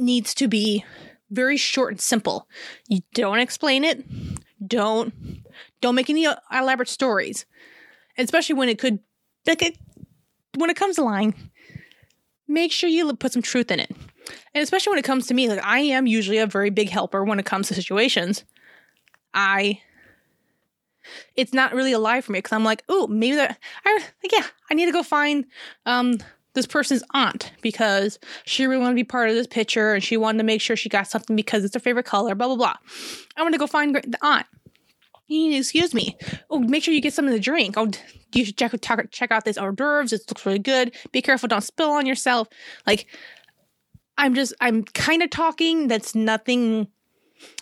needs 0.00 0.34
to 0.34 0.48
be 0.48 0.84
very 1.30 1.56
short 1.56 1.92
and 1.92 2.00
simple. 2.00 2.48
You 2.88 3.00
don't 3.14 3.38
explain 3.40 3.84
it. 3.84 4.04
Don't 4.66 5.12
don't 5.80 5.94
make 5.94 6.10
any 6.10 6.26
elaborate 6.52 6.88
stories. 6.88 7.46
especially 8.18 8.54
when 8.54 8.68
it 8.68 8.78
could 8.78 8.98
like 9.46 9.62
it, 9.62 9.78
when 10.56 10.70
it 10.70 10.76
comes 10.76 10.96
to 10.96 11.04
lying, 11.04 11.34
make 12.48 12.72
sure 12.72 12.88
you 12.88 13.12
put 13.14 13.32
some 13.32 13.42
truth 13.42 13.70
in 13.70 13.80
it. 13.80 13.90
And 14.54 14.62
especially 14.62 14.90
when 14.90 14.98
it 14.98 15.04
comes 15.04 15.26
to 15.26 15.34
me, 15.34 15.48
like 15.48 15.64
I 15.64 15.80
am 15.80 16.06
usually 16.06 16.38
a 16.38 16.46
very 16.46 16.70
big 16.70 16.88
helper 16.90 17.24
when 17.24 17.38
it 17.38 17.46
comes 17.46 17.68
to 17.68 17.74
situations. 17.74 18.44
I 19.34 19.80
it's 21.36 21.52
not 21.52 21.74
really 21.74 21.92
a 21.92 21.98
lie 21.98 22.20
for 22.20 22.32
me 22.32 22.38
because 22.38 22.52
I'm 22.52 22.64
like, 22.64 22.82
oh, 22.88 23.06
maybe 23.06 23.36
that 23.36 23.58
I 23.84 23.94
like, 24.22 24.32
yeah, 24.32 24.44
I 24.70 24.74
need 24.74 24.86
to 24.86 24.92
go 24.92 25.02
find 25.02 25.46
um 25.84 26.18
this 26.56 26.66
person's 26.66 27.04
aunt 27.14 27.52
because 27.62 28.18
she 28.44 28.66
really 28.66 28.80
wanted 28.80 28.94
to 28.94 28.96
be 28.96 29.04
part 29.04 29.28
of 29.28 29.36
this 29.36 29.46
picture 29.46 29.94
and 29.94 30.02
she 30.02 30.16
wanted 30.16 30.38
to 30.38 30.44
make 30.44 30.60
sure 30.60 30.74
she 30.74 30.88
got 30.88 31.06
something 31.06 31.36
because 31.36 31.62
it's 31.62 31.74
her 31.74 31.80
favorite 31.80 32.06
color, 32.06 32.34
blah 32.34 32.48
blah 32.48 32.56
blah. 32.56 32.74
I 33.36 33.42
want 33.42 33.54
to 33.54 33.58
go 33.58 33.68
find 33.68 33.94
the 33.94 34.18
aunt. 34.22 34.46
excuse 35.28 35.94
me. 35.94 36.16
Oh, 36.50 36.58
make 36.58 36.82
sure 36.82 36.92
you 36.92 37.00
get 37.00 37.14
something 37.14 37.34
to 37.34 37.40
drink. 37.40 37.76
Oh, 37.76 37.90
you 38.34 38.44
should 38.44 38.56
check 38.56 38.72
check, 38.80 39.30
out 39.30 39.44
this 39.44 39.58
hors 39.58 39.72
d'oeuvres. 39.72 40.12
It 40.12 40.22
looks 40.28 40.44
really 40.44 40.58
good. 40.58 40.94
Be 41.12 41.22
careful, 41.22 41.48
don't 41.48 41.60
spill 41.60 41.90
on 41.90 42.06
yourself. 42.06 42.48
Like, 42.86 43.06
I'm 44.18 44.34
just, 44.34 44.54
I'm 44.60 44.82
kind 44.82 45.22
of 45.22 45.30
talking. 45.30 45.88
That's 45.88 46.14
nothing 46.14 46.88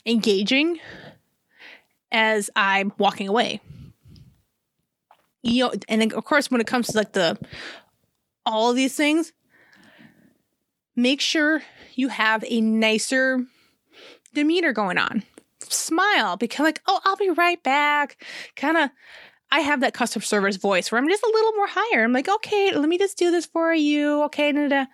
engaging 0.07 0.79
as 2.13 2.49
I'm 2.55 2.93
walking 2.97 3.29
away. 3.29 3.61
You 5.43 5.65
know, 5.65 5.73
and 5.89 6.13
of 6.13 6.25
course, 6.25 6.51
when 6.51 6.61
it 6.63 6.67
comes 6.67 6.87
to 6.87 6.97
like 6.97 7.13
the 7.13 7.39
all 8.47 8.71
of 8.71 8.77
these 8.77 8.95
things, 8.95 9.33
make 10.97 11.21
sure 11.21 11.63
you 11.95 12.09
have 12.09 12.45
a 12.47 12.61
nicer 12.61 13.45
demeanor 14.35 14.73
going 14.73 14.99
on. 14.99 15.23
Smile, 15.61 16.37
become 16.37 16.65
like, 16.65 16.83
oh, 16.87 17.01
I'll 17.05 17.17
be 17.17 17.31
right 17.31 17.63
back. 17.63 18.23
Kind 18.57 18.77
of, 18.77 18.91
I 19.51 19.61
have 19.61 19.81
that 19.81 19.95
customer 19.95 20.23
service 20.23 20.57
voice 20.57 20.91
where 20.91 21.01
I'm 21.01 21.09
just 21.09 21.23
a 21.23 21.33
little 21.33 21.53
more 21.53 21.69
higher. 21.69 22.05
I'm 22.05 22.13
like, 22.13 22.29
okay, 22.29 22.73
let 22.75 22.89
me 22.89 22.99
just 22.99 23.17
do 23.17 23.31
this 23.31 23.47
for 23.47 23.73
you. 23.73 24.23
Okay, 24.25 24.53
da, 24.53 24.69
da. 24.69 24.85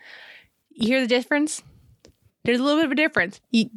you 0.71 0.88
hear 0.88 1.00
the 1.00 1.07
difference? 1.07 1.62
There's 2.45 2.61
a 2.61 2.62
little 2.62 2.78
bit 2.78 2.87
of 2.87 2.92
a 2.92 2.97
difference. 2.97 3.40
You, 3.50 3.71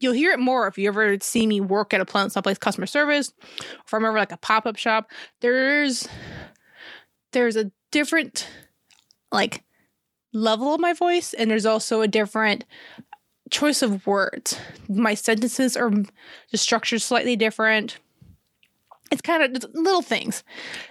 you'll 0.00 0.14
hear 0.14 0.32
it 0.32 0.40
more 0.40 0.66
if 0.66 0.78
you 0.78 0.88
ever 0.88 1.18
see 1.20 1.46
me 1.46 1.60
work 1.60 1.94
at 1.94 2.00
a 2.00 2.04
plant 2.04 2.32
someplace 2.32 2.58
customer 2.58 2.86
service, 2.86 3.32
or 3.50 3.84
if 3.86 3.94
I'm 3.94 4.04
ever 4.04 4.18
like 4.18 4.32
a 4.32 4.38
pop 4.38 4.66
up 4.66 4.76
shop. 4.76 5.10
There's 5.40 6.08
there's 7.32 7.56
a 7.56 7.70
different 7.90 8.48
like 9.32 9.62
level 10.32 10.74
of 10.74 10.80
my 10.80 10.92
voice, 10.92 11.34
and 11.34 11.50
there's 11.50 11.66
also 11.66 12.00
a 12.00 12.08
different 12.08 12.64
choice 13.50 13.82
of 13.82 14.06
words. 14.06 14.58
My 14.88 15.14
sentences 15.14 15.76
are 15.76 15.90
just 16.50 16.64
structured 16.64 17.02
slightly 17.02 17.36
different. 17.36 17.98
It's 19.10 19.22
kind 19.22 19.42
of 19.56 19.64
little 19.74 20.02
things, 20.02 20.44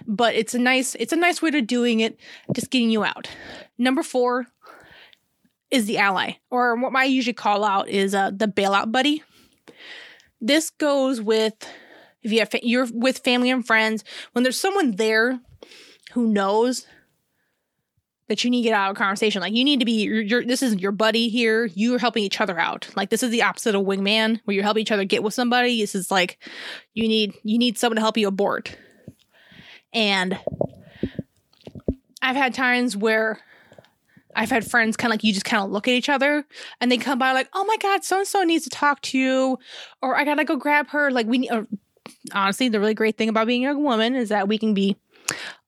but 0.06 0.34
it's 0.34 0.54
a 0.54 0.58
nice 0.58 0.94
it's 0.96 1.12
a 1.12 1.16
nice 1.16 1.40
way 1.40 1.50
to 1.50 1.62
doing 1.62 2.00
it, 2.00 2.18
just 2.54 2.70
getting 2.70 2.90
you 2.90 3.02
out. 3.02 3.28
Number 3.78 4.02
four 4.02 4.46
is 5.70 5.86
the 5.86 5.98
ally, 5.98 6.32
or 6.50 6.76
what 6.76 6.94
I 6.94 7.04
usually 7.04 7.32
call 7.32 7.64
out 7.64 7.88
is 7.88 8.14
uh, 8.14 8.30
the 8.30 8.46
bailout 8.46 8.92
buddy. 8.92 9.22
This 10.40 10.70
goes 10.70 11.20
with 11.20 11.66
if 12.22 12.30
you 12.30 12.40
have 12.40 12.54
you're 12.62 12.88
with 12.92 13.18
family 13.18 13.50
and 13.50 13.66
friends 13.66 14.04
when 14.32 14.42
there's 14.42 14.60
someone 14.60 14.96
there 14.96 15.40
who 16.12 16.26
knows 16.26 16.86
that 18.30 18.44
you 18.44 18.50
need 18.50 18.62
to 18.62 18.68
get 18.68 18.74
out 18.74 18.92
of 18.92 18.96
conversation. 18.96 19.40
Like 19.40 19.54
you 19.54 19.64
need 19.64 19.80
to 19.80 19.84
be, 19.84 20.22
this 20.44 20.62
is 20.62 20.76
your 20.76 20.92
buddy 20.92 21.28
here. 21.28 21.68
You're 21.74 21.98
helping 21.98 22.22
each 22.22 22.40
other 22.40 22.60
out. 22.60 22.88
Like 22.94 23.10
this 23.10 23.24
is 23.24 23.30
the 23.30 23.42
opposite 23.42 23.74
of 23.74 23.82
wingman, 23.82 24.40
where 24.44 24.54
you 24.54 24.62
help 24.62 24.78
each 24.78 24.92
other 24.92 25.02
get 25.02 25.24
with 25.24 25.34
somebody. 25.34 25.80
This 25.80 25.96
is 25.96 26.12
like 26.12 26.38
you 26.94 27.08
need 27.08 27.34
you 27.42 27.58
need 27.58 27.76
someone 27.76 27.96
to 27.96 28.02
help 28.02 28.16
you 28.16 28.28
abort. 28.28 28.76
And 29.92 30.38
I've 32.22 32.36
had 32.36 32.54
times 32.54 32.96
where 32.96 33.40
I've 34.36 34.50
had 34.50 34.64
friends 34.64 34.96
kind 34.96 35.10
of 35.10 35.14
like 35.14 35.24
you 35.24 35.32
just 35.32 35.44
kind 35.44 35.64
of 35.64 35.72
look 35.72 35.88
at 35.88 35.94
each 35.94 36.08
other 36.08 36.46
and 36.80 36.92
they 36.92 36.98
come 36.98 37.18
by 37.18 37.32
like, 37.32 37.48
oh 37.52 37.64
my 37.64 37.78
god, 37.78 38.04
so 38.04 38.18
and 38.18 38.28
so 38.28 38.44
needs 38.44 38.62
to 38.62 38.70
talk 38.70 39.02
to 39.02 39.18
you, 39.18 39.58
or 40.02 40.16
I 40.16 40.24
gotta 40.24 40.44
go 40.44 40.54
grab 40.54 40.90
her. 40.90 41.10
Like 41.10 41.26
we 41.26 41.38
need. 41.38 41.50
honestly, 42.32 42.68
the 42.68 42.78
really 42.78 42.94
great 42.94 43.18
thing 43.18 43.28
about 43.28 43.48
being 43.48 43.66
a 43.66 43.76
woman 43.76 44.14
is 44.14 44.28
that 44.28 44.46
we 44.46 44.56
can 44.56 44.72
be 44.72 44.96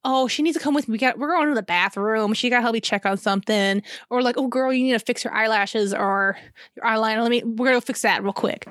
oh, 0.05 0.27
she 0.27 0.43
needs 0.43 0.57
to 0.57 0.63
come 0.63 0.73
with 0.73 0.87
me. 0.87 0.93
We 0.93 0.97
got 0.97 1.17
we're 1.17 1.29
going 1.29 1.49
to 1.49 1.55
the 1.55 1.63
bathroom. 1.63 2.33
She 2.33 2.49
got 2.49 2.57
to 2.57 2.61
help 2.61 2.73
me 2.73 2.81
check 2.81 3.05
on 3.05 3.17
something. 3.17 3.81
Or 4.09 4.21
like, 4.21 4.37
oh 4.37 4.47
girl, 4.47 4.73
you 4.73 4.83
need 4.83 4.93
to 4.93 4.99
fix 4.99 5.23
your 5.23 5.33
eyelashes 5.33 5.93
or 5.93 6.37
your 6.75 6.85
eyeliner. 6.85 7.21
Let 7.21 7.31
me 7.31 7.43
we're 7.43 7.67
gonna 7.67 7.81
fix 7.81 8.01
that 8.01 8.23
real 8.23 8.33
quick. 8.33 8.67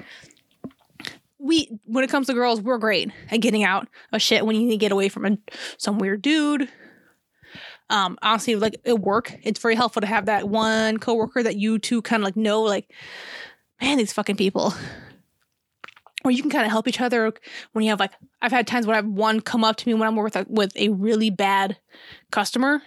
We 1.38 1.68
when 1.84 2.04
it 2.04 2.10
comes 2.10 2.26
to 2.28 2.34
girls, 2.34 2.60
we're 2.60 2.78
great 2.78 3.10
at 3.30 3.40
getting 3.40 3.64
out 3.64 3.88
of 4.12 4.22
shit 4.22 4.46
when 4.46 4.56
you 4.56 4.62
need 4.62 4.72
to 4.72 4.76
get 4.76 4.92
away 4.92 5.08
from 5.08 5.26
a, 5.26 5.38
some 5.76 5.98
weird 5.98 6.22
dude. 6.22 6.68
Um, 7.90 8.18
honestly, 8.22 8.56
like 8.56 8.80
at 8.86 9.00
work, 9.00 9.36
it's 9.42 9.60
very 9.60 9.74
helpful 9.74 10.00
to 10.00 10.06
have 10.06 10.26
that 10.26 10.48
one 10.48 10.98
coworker 10.98 11.42
that 11.42 11.56
you 11.56 11.78
two 11.78 12.00
kind 12.00 12.22
of 12.22 12.24
like 12.24 12.36
know, 12.36 12.62
like, 12.62 12.90
man, 13.80 13.98
these 13.98 14.12
fucking 14.12 14.36
people 14.36 14.72
or 16.24 16.30
you 16.30 16.42
can 16.42 16.50
kind 16.50 16.64
of 16.64 16.70
help 16.70 16.88
each 16.88 17.00
other 17.00 17.32
when 17.72 17.84
you 17.84 17.90
have 17.90 18.00
like 18.00 18.12
I've 18.40 18.52
had 18.52 18.66
times 18.66 18.86
when 18.86 18.94
I 18.94 18.98
have 18.98 19.06
one 19.06 19.40
come 19.40 19.64
up 19.64 19.76
to 19.76 19.88
me 19.88 19.94
when 19.94 20.08
I'm 20.08 20.16
with 20.16 20.36
a, 20.36 20.46
with 20.48 20.76
a 20.76 20.90
really 20.90 21.30
bad 21.30 21.76
customer, 22.30 22.82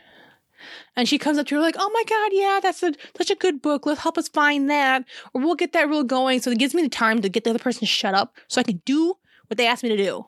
and 0.95 1.07
she 1.07 1.17
comes 1.17 1.37
up 1.37 1.47
to 1.47 1.55
her 1.55 1.61
like, 1.61 1.75
"Oh 1.77 1.89
my 1.93 2.03
god, 2.07 2.29
yeah, 2.33 2.59
that's 2.61 2.83
a, 2.83 2.93
such 3.17 3.29
a 3.29 3.35
good 3.35 3.61
book. 3.61 3.85
Let's 3.85 4.01
help 4.01 4.17
us 4.17 4.27
find 4.27 4.69
that, 4.69 5.05
or 5.33 5.41
we'll 5.41 5.55
get 5.55 5.73
that 5.73 5.89
real 5.89 6.03
going." 6.03 6.41
So 6.41 6.51
it 6.51 6.59
gives 6.59 6.73
me 6.73 6.81
the 6.81 6.89
time 6.89 7.21
to 7.21 7.29
get 7.29 7.43
the 7.43 7.51
other 7.51 7.59
person 7.59 7.81
to 7.81 7.85
shut 7.85 8.13
up, 8.13 8.35
so 8.47 8.59
I 8.59 8.63
can 8.63 8.81
do 8.85 9.15
what 9.47 9.57
they 9.57 9.67
asked 9.67 9.83
me 9.83 9.89
to 9.89 9.97
do. 9.97 10.25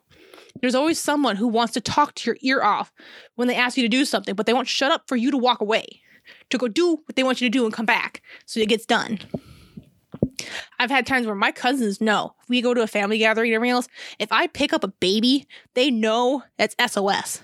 There's 0.61 0.75
always 0.75 0.99
someone 0.99 1.35
who 1.35 1.47
wants 1.47 1.73
to 1.73 1.81
talk 1.81 2.15
to 2.15 2.29
your 2.29 2.37
ear 2.41 2.63
off 2.63 2.91
when 3.35 3.47
they 3.47 3.55
ask 3.55 3.77
you 3.77 3.83
to 3.83 3.89
do 3.89 4.05
something, 4.05 4.35
but 4.35 4.45
they 4.45 4.53
won't 4.53 4.67
shut 4.67 4.91
up 4.91 5.03
for 5.07 5.15
you 5.15 5.29
to 5.31 5.37
walk 5.37 5.61
away, 5.61 6.01
to 6.49 6.57
go 6.57 6.67
do 6.67 6.95
what 7.05 7.15
they 7.15 7.23
want 7.23 7.41
you 7.41 7.49
to 7.49 7.57
do 7.57 7.65
and 7.65 7.73
come 7.73 7.85
back, 7.85 8.21
so 8.45 8.59
it 8.59 8.69
gets 8.69 8.85
done. 8.85 9.19
I've 10.79 10.89
had 10.89 11.05
times 11.07 11.25
where 11.25 11.35
my 11.35 11.51
cousins 11.51 12.01
know 12.01 12.35
if 12.41 12.49
we 12.49 12.61
go 12.61 12.73
to 12.73 12.81
a 12.81 12.87
family 12.87 13.17
gathering 13.17 13.49
and 13.49 13.55
everything 13.55 13.73
else. 13.73 13.87
If 14.19 14.31
I 14.31 14.47
pick 14.47 14.73
up 14.73 14.83
a 14.83 14.89
baby, 14.89 15.47
they 15.73 15.91
know 15.91 16.43
that's 16.57 16.75
SOS. 16.93 17.41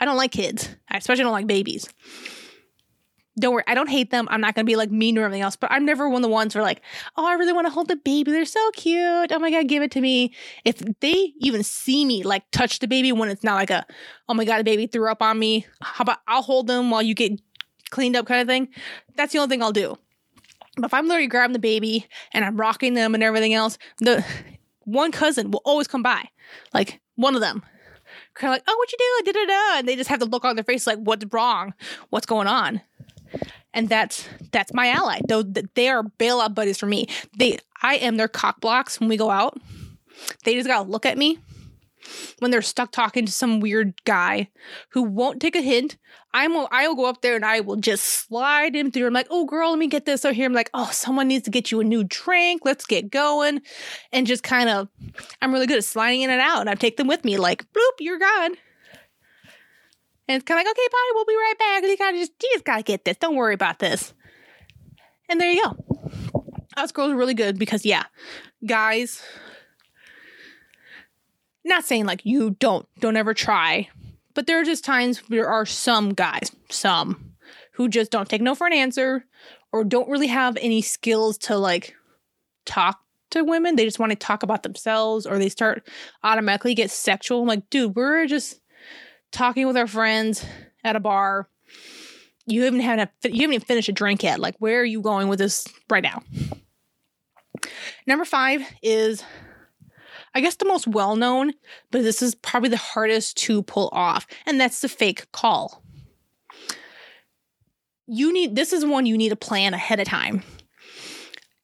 I 0.00 0.04
don't 0.04 0.16
like 0.16 0.32
kids. 0.32 0.68
I 0.88 0.98
especially 0.98 1.24
don't 1.24 1.32
like 1.32 1.46
babies. 1.46 1.88
Don't 3.38 3.52
worry, 3.52 3.64
I 3.66 3.74
don't 3.74 3.88
hate 3.88 4.10
them. 4.12 4.28
I'm 4.30 4.40
not 4.40 4.54
gonna 4.54 4.64
be 4.64 4.76
like 4.76 4.92
mean 4.92 5.18
or 5.18 5.24
anything 5.24 5.42
else, 5.42 5.56
but 5.56 5.72
I'm 5.72 5.84
never 5.84 6.08
one 6.08 6.22
of 6.22 6.22
the 6.22 6.28
ones 6.28 6.54
who 6.54 6.60
are 6.60 6.62
like, 6.62 6.82
oh, 7.16 7.26
I 7.26 7.32
really 7.32 7.52
want 7.52 7.66
to 7.66 7.72
hold 7.72 7.88
the 7.88 7.96
baby. 7.96 8.30
They're 8.30 8.44
so 8.44 8.70
cute. 8.72 9.32
Oh 9.32 9.38
my 9.40 9.50
god, 9.50 9.66
give 9.66 9.82
it 9.82 9.90
to 9.92 10.00
me. 10.00 10.32
If 10.64 10.78
they 11.00 11.32
even 11.40 11.64
see 11.64 12.04
me 12.04 12.22
like 12.22 12.44
touch 12.52 12.78
the 12.78 12.86
baby 12.86 13.10
when 13.10 13.28
it's 13.28 13.42
not 13.42 13.56
like 13.56 13.70
a, 13.70 13.84
oh 14.28 14.34
my 14.34 14.44
god, 14.44 14.58
the 14.58 14.64
baby 14.64 14.86
threw 14.86 15.10
up 15.10 15.20
on 15.20 15.36
me. 15.36 15.66
How 15.80 16.02
about 16.02 16.18
I'll 16.28 16.42
hold 16.42 16.68
them 16.68 16.90
while 16.90 17.02
you 17.02 17.14
get 17.14 17.40
cleaned 17.90 18.16
up 18.16 18.26
kind 18.26 18.40
of 18.40 18.46
thing. 18.46 18.68
That's 19.16 19.32
the 19.32 19.38
only 19.38 19.54
thing 19.54 19.62
I'll 19.62 19.72
do. 19.72 19.96
But 20.76 20.86
if 20.86 20.94
I'm 20.94 21.06
literally 21.06 21.28
grabbing 21.28 21.52
the 21.52 21.58
baby 21.58 22.06
and 22.32 22.44
I'm 22.44 22.56
rocking 22.56 22.94
them 22.94 23.14
and 23.14 23.22
everything 23.22 23.54
else, 23.54 23.78
the 23.98 24.24
one 24.80 25.12
cousin 25.12 25.50
will 25.50 25.62
always 25.64 25.86
come 25.86 26.02
by, 26.02 26.28
like 26.72 27.00
one 27.16 27.34
of 27.34 27.40
them, 27.40 27.62
kind 28.34 28.52
of 28.52 28.56
like, 28.56 28.64
"Oh, 28.66 28.76
what 28.76 28.92
you 28.92 28.98
doing?" 28.98 29.32
Da 29.32 29.40
da 29.40 29.46
da, 29.46 29.78
and 29.78 29.88
they 29.88 29.96
just 29.96 30.10
have 30.10 30.20
the 30.20 30.26
look 30.26 30.44
on 30.44 30.56
their 30.56 30.64
face 30.64 30.86
like, 30.86 30.98
"What's 30.98 31.24
wrong? 31.32 31.74
What's 32.10 32.26
going 32.26 32.48
on?" 32.48 32.80
And 33.72 33.88
that's 33.88 34.28
that's 34.52 34.74
my 34.74 34.88
ally. 34.88 35.20
Though 35.28 35.42
they 35.42 35.88
are 35.88 36.04
bailout 36.18 36.54
buddies 36.54 36.78
for 36.78 36.86
me. 36.86 37.08
They, 37.38 37.58
I 37.82 37.96
am 37.96 38.16
their 38.16 38.28
cock 38.28 38.60
blocks 38.60 39.00
when 39.00 39.08
we 39.08 39.16
go 39.16 39.30
out. 39.30 39.58
They 40.44 40.54
just 40.54 40.68
gotta 40.68 40.88
look 40.88 41.06
at 41.06 41.18
me 41.18 41.38
when 42.38 42.50
they're 42.50 42.62
stuck 42.62 42.92
talking 42.92 43.26
to 43.26 43.32
some 43.32 43.60
weird 43.60 43.94
guy 44.04 44.48
who 44.90 45.02
won't 45.02 45.40
take 45.40 45.56
a 45.56 45.60
hint. 45.62 45.96
I'm 46.32 46.56
I'll 46.70 46.94
go 46.94 47.06
up 47.06 47.22
there 47.22 47.36
and 47.36 47.44
I 47.44 47.60
will 47.60 47.76
just 47.76 48.04
slide 48.04 48.74
him 48.74 48.90
through. 48.90 49.06
I'm 49.06 49.12
like, 49.12 49.28
oh 49.30 49.44
girl, 49.44 49.70
let 49.70 49.78
me 49.78 49.86
get 49.86 50.04
this 50.04 50.24
over 50.24 50.34
here. 50.34 50.46
I'm 50.46 50.52
like, 50.52 50.70
oh, 50.74 50.90
someone 50.92 51.28
needs 51.28 51.44
to 51.44 51.50
get 51.50 51.70
you 51.70 51.80
a 51.80 51.84
new 51.84 52.04
drink. 52.04 52.62
Let's 52.64 52.86
get 52.86 53.10
going. 53.10 53.62
And 54.12 54.26
just 54.26 54.42
kind 54.42 54.68
of 54.68 54.88
I'm 55.40 55.52
really 55.52 55.66
good 55.66 55.78
at 55.78 55.84
sliding 55.84 56.22
in 56.22 56.30
and 56.30 56.40
out. 56.40 56.60
And 56.60 56.70
I 56.70 56.74
take 56.74 56.96
them 56.96 57.06
with 57.06 57.24
me, 57.24 57.36
like, 57.36 57.64
bloop, 57.72 58.00
you're 58.00 58.18
gone. 58.18 58.56
And 60.26 60.36
it's 60.36 60.44
kind 60.44 60.58
of 60.58 60.66
like, 60.66 60.74
okay, 60.74 60.88
bye, 60.90 61.10
we'll 61.14 61.24
be 61.26 61.34
right 61.34 61.54
back. 61.58 61.82
You 61.82 61.96
gotta 61.96 62.16
just 62.16 62.32
you 62.42 62.50
just 62.52 62.64
gotta 62.64 62.82
get 62.82 63.04
this. 63.04 63.16
Don't 63.18 63.36
worry 63.36 63.54
about 63.54 63.78
this. 63.78 64.14
And 65.28 65.40
there 65.40 65.52
you 65.52 65.62
go. 65.62 65.76
Us 66.76 66.92
girls 66.92 67.12
are 67.12 67.16
really 67.16 67.34
good 67.34 67.58
because 67.58 67.84
yeah, 67.84 68.04
guys 68.66 69.22
not 71.64 71.84
saying 71.84 72.06
like 72.06 72.24
you 72.24 72.50
don't 72.50 72.86
don't 73.00 73.16
ever 73.16 73.34
try 73.34 73.88
but 74.34 74.46
there 74.46 74.60
are 74.60 74.64
just 74.64 74.84
times 74.84 75.22
there 75.28 75.48
are 75.48 75.66
some 75.66 76.12
guys 76.12 76.50
some 76.68 77.34
who 77.72 77.88
just 77.88 78.10
don't 78.10 78.28
take 78.28 78.40
no 78.40 78.54
for 78.54 78.66
an 78.66 78.72
answer 78.72 79.24
or 79.72 79.84
don't 79.84 80.08
really 80.08 80.28
have 80.28 80.56
any 80.60 80.80
skills 80.80 81.36
to 81.36 81.56
like 81.56 81.94
talk 82.64 83.00
to 83.30 83.42
women. 83.42 83.74
They 83.74 83.84
just 83.84 83.98
want 83.98 84.10
to 84.10 84.16
talk 84.16 84.44
about 84.44 84.62
themselves 84.62 85.26
or 85.26 85.38
they 85.38 85.48
start 85.48 85.86
automatically 86.22 86.74
get 86.74 86.90
sexual. 86.90 87.42
I'm 87.42 87.48
like 87.48 87.68
dude 87.70 87.96
we're 87.96 88.26
just 88.26 88.60
talking 89.32 89.66
with 89.66 89.76
our 89.76 89.86
friends 89.86 90.44
at 90.84 90.96
a 90.96 91.00
bar. 91.00 91.48
You 92.46 92.62
haven't 92.62 92.80
had 92.80 92.98
a, 93.00 93.08
you 93.24 93.40
haven't 93.40 93.54
even 93.54 93.66
finished 93.66 93.88
a 93.88 93.92
drink 93.92 94.22
yet. 94.22 94.38
Like 94.38 94.56
where 94.58 94.80
are 94.80 94.84
you 94.84 95.00
going 95.00 95.28
with 95.28 95.38
this 95.38 95.66
right 95.90 96.02
now? 96.02 96.22
Number 98.06 98.24
five 98.24 98.62
is 98.82 99.24
I 100.34 100.40
guess 100.40 100.56
the 100.56 100.64
most 100.64 100.86
well 100.86 101.16
known, 101.16 101.52
but 101.90 102.02
this 102.02 102.20
is 102.20 102.34
probably 102.34 102.68
the 102.68 102.76
hardest 102.76 103.36
to 103.38 103.62
pull 103.62 103.88
off, 103.92 104.26
and 104.46 104.60
that's 104.60 104.80
the 104.80 104.88
fake 104.88 105.30
call. 105.32 105.82
You 108.06 108.32
need 108.32 108.56
this 108.56 108.72
is 108.72 108.84
one 108.84 109.06
you 109.06 109.16
need 109.16 109.30
to 109.30 109.36
plan 109.36 109.74
ahead 109.74 110.00
of 110.00 110.06
time. 110.06 110.42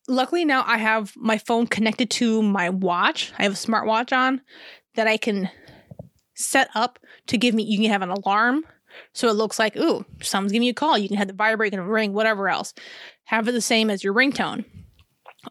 Luckily 0.08 0.44
now 0.44 0.64
I 0.66 0.78
have 0.78 1.12
my 1.16 1.38
phone 1.38 1.66
connected 1.66 2.10
to 2.12 2.42
my 2.42 2.70
watch. 2.70 3.32
I 3.38 3.42
have 3.42 3.52
a 3.52 3.56
smartwatch 3.56 4.16
on 4.16 4.40
that 4.94 5.06
I 5.06 5.16
can 5.16 5.50
set 6.34 6.68
up 6.74 6.98
to 7.26 7.36
give 7.36 7.54
me 7.54 7.64
you 7.64 7.78
can 7.78 7.90
have 7.90 8.02
an 8.02 8.10
alarm 8.10 8.64
so 9.12 9.28
it 9.28 9.34
looks 9.34 9.58
like, 9.58 9.76
ooh, 9.76 10.04
someone's 10.22 10.52
giving 10.52 10.66
you 10.66 10.72
a 10.72 10.74
call. 10.74 10.98
You 10.98 11.08
can 11.08 11.16
have 11.16 11.28
the 11.28 11.34
vibrate 11.34 11.74
and 11.74 11.88
ring, 11.88 12.12
whatever 12.12 12.48
else. 12.48 12.74
Have 13.24 13.48
it 13.48 13.52
the 13.52 13.60
same 13.60 13.90
as 13.90 14.02
your 14.02 14.14
ringtone 14.14 14.64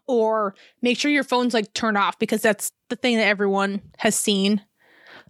or 0.06 0.54
make 0.82 0.98
sure 0.98 1.10
your 1.10 1.24
phone's 1.24 1.54
like 1.54 1.72
turned 1.74 1.96
off 1.96 2.18
because 2.18 2.42
that's 2.42 2.72
the 2.88 2.96
thing 2.96 3.16
that 3.16 3.26
everyone 3.26 3.82
has 3.98 4.14
seen 4.14 4.62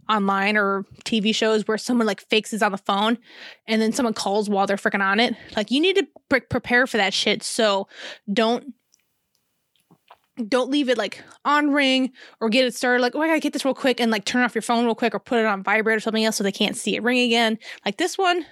online 0.08 0.56
or 0.56 0.84
TV 1.04 1.34
shows 1.34 1.66
where 1.66 1.78
someone 1.78 2.06
like 2.06 2.20
fakes 2.28 2.52
is 2.52 2.62
on 2.62 2.72
the 2.72 2.78
phone 2.78 3.16
and 3.66 3.80
then 3.80 3.92
someone 3.92 4.12
calls 4.12 4.50
while 4.50 4.66
they're 4.66 4.76
freaking 4.76 5.04
on 5.04 5.20
it. 5.20 5.34
Like 5.56 5.70
you 5.70 5.80
need 5.80 5.96
to 5.96 6.06
pre- 6.28 6.40
prepare 6.40 6.86
for 6.86 6.96
that 6.96 7.14
shit. 7.14 7.42
So 7.42 7.88
don't 8.32 8.74
don't 10.48 10.70
leave 10.70 10.88
it 10.88 10.96
like 10.96 11.22
on 11.44 11.70
ring 11.70 12.10
or 12.40 12.48
get 12.48 12.64
it 12.64 12.74
started 12.74 13.02
like 13.02 13.14
oh 13.14 13.20
i 13.20 13.26
gotta 13.26 13.40
get 13.40 13.52
this 13.52 13.64
real 13.64 13.74
quick 13.74 14.00
and 14.00 14.10
like 14.10 14.24
turn 14.24 14.42
off 14.42 14.54
your 14.54 14.62
phone 14.62 14.86
real 14.86 14.94
quick 14.94 15.14
or 15.14 15.18
put 15.18 15.38
it 15.38 15.44
on 15.44 15.62
vibrate 15.62 15.96
or 15.96 16.00
something 16.00 16.24
else 16.24 16.36
so 16.36 16.42
they 16.42 16.52
can't 16.52 16.76
see 16.76 16.96
it 16.96 17.02
ring 17.02 17.18
again 17.18 17.58
like 17.84 17.98
this 17.98 18.16
one 18.16 18.46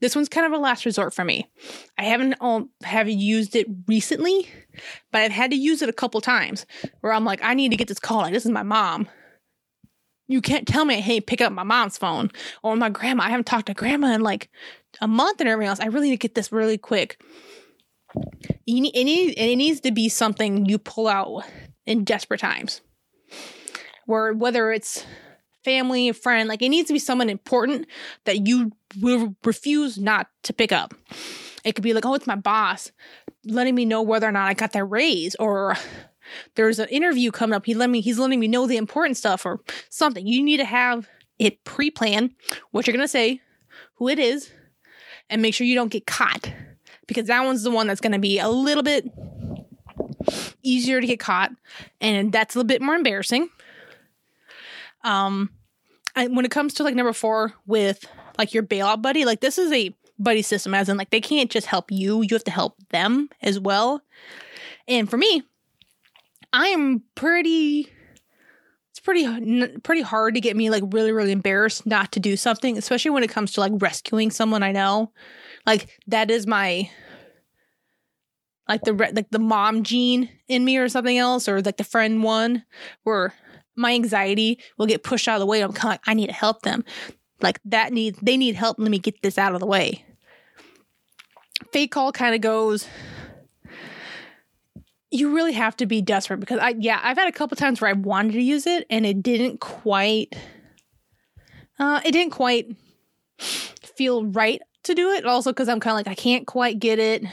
this 0.00 0.14
one's 0.14 0.28
kind 0.28 0.46
of 0.46 0.52
a 0.52 0.62
last 0.62 0.84
resort 0.84 1.14
for 1.14 1.24
me. 1.24 1.48
I 1.98 2.04
haven't 2.04 2.34
um, 2.40 2.70
haven't 2.82 3.18
used 3.18 3.56
it 3.56 3.66
recently 3.86 4.48
but 5.10 5.22
i've 5.22 5.32
had 5.32 5.50
to 5.50 5.56
use 5.56 5.80
it 5.82 5.88
a 5.88 5.92
couple 5.92 6.20
times 6.20 6.66
where 7.00 7.12
i'm 7.12 7.24
like 7.24 7.42
i 7.42 7.54
need 7.54 7.70
to 7.70 7.76
get 7.76 7.88
this 7.88 7.98
call 7.98 8.18
like 8.18 8.32
this 8.32 8.44
is 8.44 8.52
my 8.52 8.62
mom. 8.62 9.08
You 10.28 10.40
can't 10.40 10.66
tell 10.66 10.84
me 10.84 11.00
hey 11.00 11.20
pick 11.20 11.40
up 11.40 11.52
my 11.52 11.62
mom's 11.62 11.98
phone 11.98 12.32
or 12.62 12.74
my 12.74 12.90
grandma. 12.90 13.24
I 13.24 13.30
haven't 13.30 13.46
talked 13.46 13.66
to 13.66 13.74
grandma 13.74 14.12
in 14.12 14.22
like 14.22 14.50
a 15.00 15.06
month 15.06 15.40
and 15.40 15.48
everything 15.48 15.68
else. 15.68 15.80
I 15.80 15.86
really 15.86 16.10
need 16.10 16.16
to 16.16 16.28
get 16.28 16.34
this 16.34 16.50
really 16.50 16.78
quick. 16.78 17.20
You 18.64 18.80
need, 18.80 18.96
it, 18.96 19.38
it 19.38 19.56
needs 19.56 19.80
to 19.80 19.92
be 19.92 20.08
something 20.08 20.66
you 20.66 20.78
pull 20.78 21.06
out 21.06 21.44
in 21.84 22.02
desperate 22.02 22.40
times. 22.40 22.80
Where 24.06 24.32
whether 24.32 24.72
it's 24.72 25.04
family, 25.66 26.12
friend, 26.12 26.48
like 26.48 26.62
it 26.62 26.68
needs 26.68 26.86
to 26.86 26.92
be 26.92 26.98
someone 27.00 27.28
important 27.28 27.88
that 28.24 28.46
you 28.46 28.70
will 29.00 29.34
refuse 29.44 29.98
not 29.98 30.28
to 30.44 30.52
pick 30.52 30.70
up. 30.70 30.94
It 31.64 31.74
could 31.74 31.82
be 31.82 31.92
like, 31.92 32.06
oh, 32.06 32.14
it's 32.14 32.26
my 32.26 32.36
boss 32.36 32.92
letting 33.44 33.74
me 33.74 33.84
know 33.84 34.00
whether 34.00 34.28
or 34.28 34.32
not 34.32 34.46
I 34.46 34.54
got 34.54 34.72
that 34.72 34.84
raise, 34.84 35.34
or 35.34 35.76
there's 36.54 36.78
an 36.78 36.88
interview 36.88 37.32
coming 37.32 37.54
up. 37.54 37.66
He 37.66 37.74
let 37.74 37.90
me, 37.90 38.00
he's 38.00 38.16
letting 38.16 38.38
me 38.38 38.46
know 38.46 38.68
the 38.68 38.76
important 38.76 39.16
stuff, 39.16 39.44
or 39.44 39.60
something. 39.90 40.24
You 40.24 40.40
need 40.40 40.58
to 40.58 40.64
have 40.64 41.08
it 41.40 41.64
pre-planned, 41.64 42.30
what 42.70 42.86
you're 42.86 42.96
gonna 42.96 43.08
say, 43.08 43.40
who 43.96 44.08
it 44.08 44.20
is, 44.20 44.52
and 45.28 45.42
make 45.42 45.52
sure 45.52 45.66
you 45.66 45.74
don't 45.74 45.90
get 45.90 46.06
caught 46.06 46.52
because 47.08 47.26
that 47.26 47.44
one's 47.44 47.64
the 47.64 47.72
one 47.72 47.88
that's 47.88 48.00
to 48.00 48.18
be 48.20 48.38
a 48.38 48.48
little 48.48 48.84
bit 48.84 49.10
easier 50.62 51.00
to 51.00 51.06
get 51.06 51.18
caught 51.20 51.50
and 52.00 52.32
that's 52.32 52.54
a 52.54 52.58
little 52.58 52.68
bit 52.68 52.82
more 52.82 52.94
embarrassing. 52.94 53.48
Um, 55.06 55.50
and 56.16 56.34
when 56.36 56.44
it 56.44 56.50
comes 56.50 56.74
to 56.74 56.82
like 56.82 56.94
number 56.94 57.12
four 57.12 57.54
with 57.66 58.04
like 58.38 58.52
your 58.52 58.64
bailout 58.64 59.00
buddy, 59.00 59.24
like 59.24 59.40
this 59.40 59.56
is 59.56 59.72
a 59.72 59.94
buddy 60.18 60.42
system, 60.42 60.74
as 60.74 60.88
in 60.88 60.96
like 60.96 61.10
they 61.10 61.20
can't 61.20 61.50
just 61.50 61.66
help 61.66 61.90
you, 61.90 62.22
you 62.22 62.28
have 62.32 62.44
to 62.44 62.50
help 62.50 62.74
them 62.90 63.28
as 63.40 63.60
well. 63.60 64.02
And 64.88 65.08
for 65.08 65.16
me, 65.16 65.42
I 66.52 66.68
am 66.68 67.02
pretty 67.14 67.88
it's 68.90 69.00
pretty 69.00 69.78
pretty 69.80 70.00
hard 70.00 70.34
to 70.34 70.40
get 70.40 70.56
me 70.56 70.70
like 70.70 70.82
really 70.90 71.12
really 71.12 71.32
embarrassed 71.32 71.84
not 71.84 72.12
to 72.12 72.20
do 72.20 72.34
something 72.34 72.78
especially 72.78 73.10
when 73.10 73.22
it 73.22 73.28
comes 73.28 73.52
to 73.52 73.60
like 73.60 73.72
rescuing 73.76 74.30
someone 74.30 74.62
i 74.62 74.72
know 74.72 75.12
like 75.66 76.00
that 76.06 76.30
is 76.30 76.46
my 76.46 76.88
like 78.66 78.80
the 78.84 78.94
like 78.94 79.28
the 79.30 79.38
mom 79.38 79.82
gene 79.82 80.30
in 80.48 80.64
me 80.64 80.78
or 80.78 80.88
something 80.88 81.18
else 81.18 81.46
or 81.46 81.60
like 81.60 81.76
the 81.76 81.84
friend 81.84 82.22
one 82.22 82.64
where 83.02 83.34
my 83.76 83.92
anxiety 83.92 84.58
will 84.78 84.86
get 84.86 85.02
pushed 85.02 85.28
out 85.28 85.34
of 85.34 85.40
the 85.40 85.46
way. 85.46 85.62
I'm 85.62 85.72
kind 85.72 85.92
of 85.92 85.92
like 85.92 86.00
i 86.06 86.14
need 86.14 86.28
to 86.28 86.32
help 86.32 86.62
them. 86.62 86.84
Like 87.40 87.60
that 87.66 87.92
needs 87.92 88.18
they 88.20 88.36
need 88.36 88.54
help. 88.54 88.78
Let 88.78 88.90
me 88.90 88.98
get 88.98 89.22
this 89.22 89.38
out 89.38 89.54
of 89.54 89.60
the 89.60 89.66
way. 89.66 90.04
Fake 91.72 91.92
call 91.92 92.12
kind 92.12 92.34
of 92.34 92.40
goes 92.40 92.86
you 95.12 95.34
really 95.34 95.52
have 95.52 95.76
to 95.76 95.86
be 95.86 96.02
desperate 96.02 96.40
because 96.40 96.58
i 96.58 96.74
yeah 96.78 97.00
i've 97.02 97.16
had 97.16 97.28
a 97.28 97.32
couple 97.32 97.56
times 97.56 97.80
where 97.80 97.88
i 97.88 97.92
wanted 97.92 98.32
to 98.32 98.42
use 98.42 98.66
it 98.66 98.84
and 98.90 99.06
it 99.06 99.22
didn't 99.22 99.60
quite 99.60 100.34
uh 101.78 102.00
it 102.04 102.10
didn't 102.10 102.32
quite 102.32 102.76
feel 103.96 104.26
right 104.26 104.60
to 104.84 104.94
do 104.94 105.10
it. 105.10 105.26
Also, 105.26 105.50
because 105.50 105.68
I'm 105.68 105.80
kind 105.80 105.92
of 105.92 106.06
like, 106.06 106.08
I 106.08 106.20
can't 106.20 106.46
quite 106.46 106.78
get 106.78 106.98
it 106.98 107.24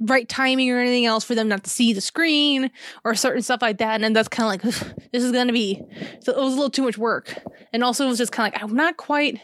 right 0.00 0.28
timing 0.28 0.70
or 0.70 0.78
anything 0.78 1.06
else 1.06 1.24
for 1.24 1.34
them 1.34 1.48
not 1.48 1.64
to 1.64 1.70
see 1.70 1.92
the 1.92 2.00
screen 2.00 2.70
or 3.04 3.14
certain 3.14 3.42
stuff 3.42 3.62
like 3.62 3.78
that. 3.78 3.94
And 3.94 4.04
then 4.04 4.12
that's 4.12 4.28
kind 4.28 4.62
of 4.62 4.64
like, 4.64 4.92
this 5.12 5.24
is 5.24 5.32
going 5.32 5.46
to 5.46 5.52
be, 5.52 5.82
so 6.20 6.32
it 6.32 6.38
was 6.38 6.52
a 6.52 6.56
little 6.56 6.70
too 6.70 6.82
much 6.82 6.98
work. 6.98 7.34
And 7.72 7.82
also, 7.82 8.04
it 8.04 8.08
was 8.08 8.18
just 8.18 8.32
kind 8.32 8.52
of 8.52 8.60
like, 8.60 8.70
I'm 8.70 8.76
not 8.76 8.96
quite 8.96 9.40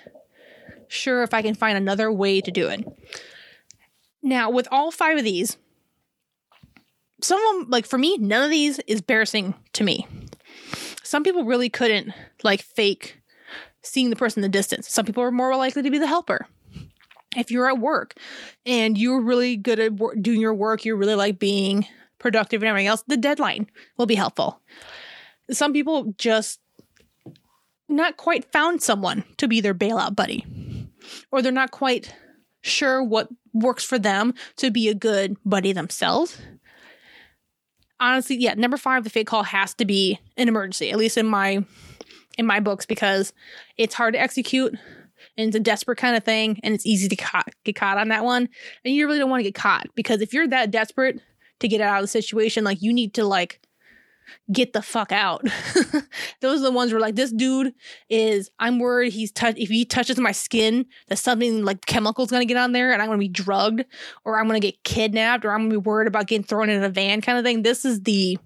sure 0.88 1.22
if 1.22 1.32
I 1.32 1.42
can 1.42 1.54
find 1.54 1.76
another 1.76 2.12
way 2.12 2.40
to 2.40 2.50
do 2.50 2.68
it. 2.68 2.84
Now, 4.22 4.50
with 4.50 4.68
all 4.70 4.90
five 4.90 5.18
of 5.18 5.24
these, 5.24 5.56
some 7.20 7.40
of 7.40 7.60
them, 7.60 7.70
like 7.70 7.86
for 7.86 7.98
me, 7.98 8.18
none 8.18 8.44
of 8.44 8.50
these 8.50 8.78
is 8.80 9.00
embarrassing 9.00 9.54
to 9.72 9.84
me. 9.84 10.06
Some 11.02 11.24
people 11.24 11.44
really 11.44 11.68
couldn't 11.68 12.12
like 12.42 12.62
fake 12.62 13.20
seeing 13.82 14.10
the 14.10 14.16
person 14.16 14.40
in 14.40 14.42
the 14.42 14.48
distance. 14.56 14.88
Some 14.88 15.06
people 15.06 15.22
are 15.22 15.30
more 15.30 15.56
likely 15.56 15.82
to 15.82 15.90
be 15.90 15.98
the 15.98 16.06
helper. 16.06 16.46
If 17.36 17.50
you're 17.50 17.68
at 17.68 17.78
work 17.78 18.14
and 18.66 18.96
you're 18.98 19.20
really 19.20 19.56
good 19.56 19.80
at 19.80 19.94
wor- 19.94 20.14
doing 20.14 20.40
your 20.40 20.54
work, 20.54 20.84
you 20.84 20.94
really 20.94 21.14
like 21.14 21.38
being 21.38 21.86
productive 22.18 22.62
and 22.62 22.68
everything 22.68 22.86
else, 22.86 23.02
the 23.06 23.16
deadline 23.16 23.68
will 23.96 24.06
be 24.06 24.14
helpful. 24.14 24.60
Some 25.50 25.72
people 25.72 26.14
just 26.18 26.60
not 27.88 28.16
quite 28.16 28.50
found 28.52 28.82
someone 28.82 29.24
to 29.38 29.48
be 29.48 29.60
their 29.60 29.74
bailout 29.74 30.14
buddy, 30.14 30.46
or 31.30 31.42
they're 31.42 31.52
not 31.52 31.70
quite 31.70 32.14
sure 32.62 33.02
what 33.02 33.28
works 33.52 33.84
for 33.84 33.98
them 33.98 34.34
to 34.56 34.70
be 34.70 34.88
a 34.88 34.94
good 34.94 35.36
buddy 35.44 35.72
themselves. 35.72 36.40
Honestly, 38.00 38.36
yeah, 38.36 38.54
number 38.54 38.76
five, 38.76 39.04
the 39.04 39.10
fake 39.10 39.26
call 39.26 39.42
has 39.42 39.74
to 39.74 39.84
be 39.84 40.18
an 40.36 40.48
emergency, 40.48 40.90
at 40.90 40.98
least 40.98 41.18
in 41.18 41.26
my 41.26 41.64
in 42.38 42.46
my 42.46 42.60
books 42.60 42.86
because 42.86 43.32
it's 43.76 43.94
hard 43.94 44.14
to 44.14 44.20
execute 44.20 44.74
and 45.36 45.48
it's 45.48 45.56
a 45.56 45.60
desperate 45.60 45.98
kind 45.98 46.16
of 46.16 46.24
thing 46.24 46.60
and 46.62 46.74
it's 46.74 46.86
easy 46.86 47.08
to 47.08 47.16
ca- 47.16 47.42
get 47.64 47.76
caught 47.76 47.98
on 47.98 48.08
that 48.08 48.24
one. 48.24 48.48
And 48.84 48.94
you 48.94 49.06
really 49.06 49.18
don't 49.18 49.30
want 49.30 49.40
to 49.40 49.44
get 49.44 49.54
caught 49.54 49.86
because 49.94 50.20
if 50.20 50.32
you're 50.32 50.48
that 50.48 50.70
desperate 50.70 51.20
to 51.60 51.68
get 51.68 51.80
out 51.80 51.98
of 51.98 52.02
the 52.02 52.08
situation 52.08 52.64
like 52.64 52.82
you 52.82 52.92
need 52.92 53.14
to 53.14 53.24
like 53.24 53.60
get 54.50 54.72
the 54.72 54.82
fuck 54.82 55.12
out. 55.12 55.44
Those 56.40 56.60
are 56.60 56.64
the 56.64 56.70
ones 56.70 56.92
where 56.92 57.00
like 57.00 57.16
this 57.16 57.32
dude 57.32 57.74
is 58.08 58.50
i'm 58.58 58.78
worried 58.78 59.12
he's 59.12 59.30
touch 59.30 59.56
if 59.58 59.68
he 59.68 59.84
touches 59.84 60.18
my 60.18 60.32
skin 60.32 60.86
that 61.08 61.16
something 61.16 61.64
like 61.64 61.84
chemicals 61.86 62.30
gonna 62.30 62.44
get 62.44 62.56
on 62.56 62.72
there 62.72 62.92
and 62.92 63.02
i'm 63.02 63.08
gonna 63.08 63.18
be 63.18 63.28
drugged 63.28 63.84
or 64.24 64.38
i'm 64.38 64.46
gonna 64.46 64.60
get 64.60 64.82
kidnapped 64.84 65.44
or 65.44 65.50
i'm 65.50 65.60
gonna 65.60 65.70
be 65.70 65.76
worried 65.76 66.08
about 66.08 66.26
getting 66.26 66.44
thrown 66.44 66.70
in 66.70 66.82
a 66.82 66.88
van 66.88 67.20
kind 67.20 67.38
of 67.38 67.44
thing. 67.44 67.62
This 67.62 67.84
is 67.84 68.02
the 68.02 68.38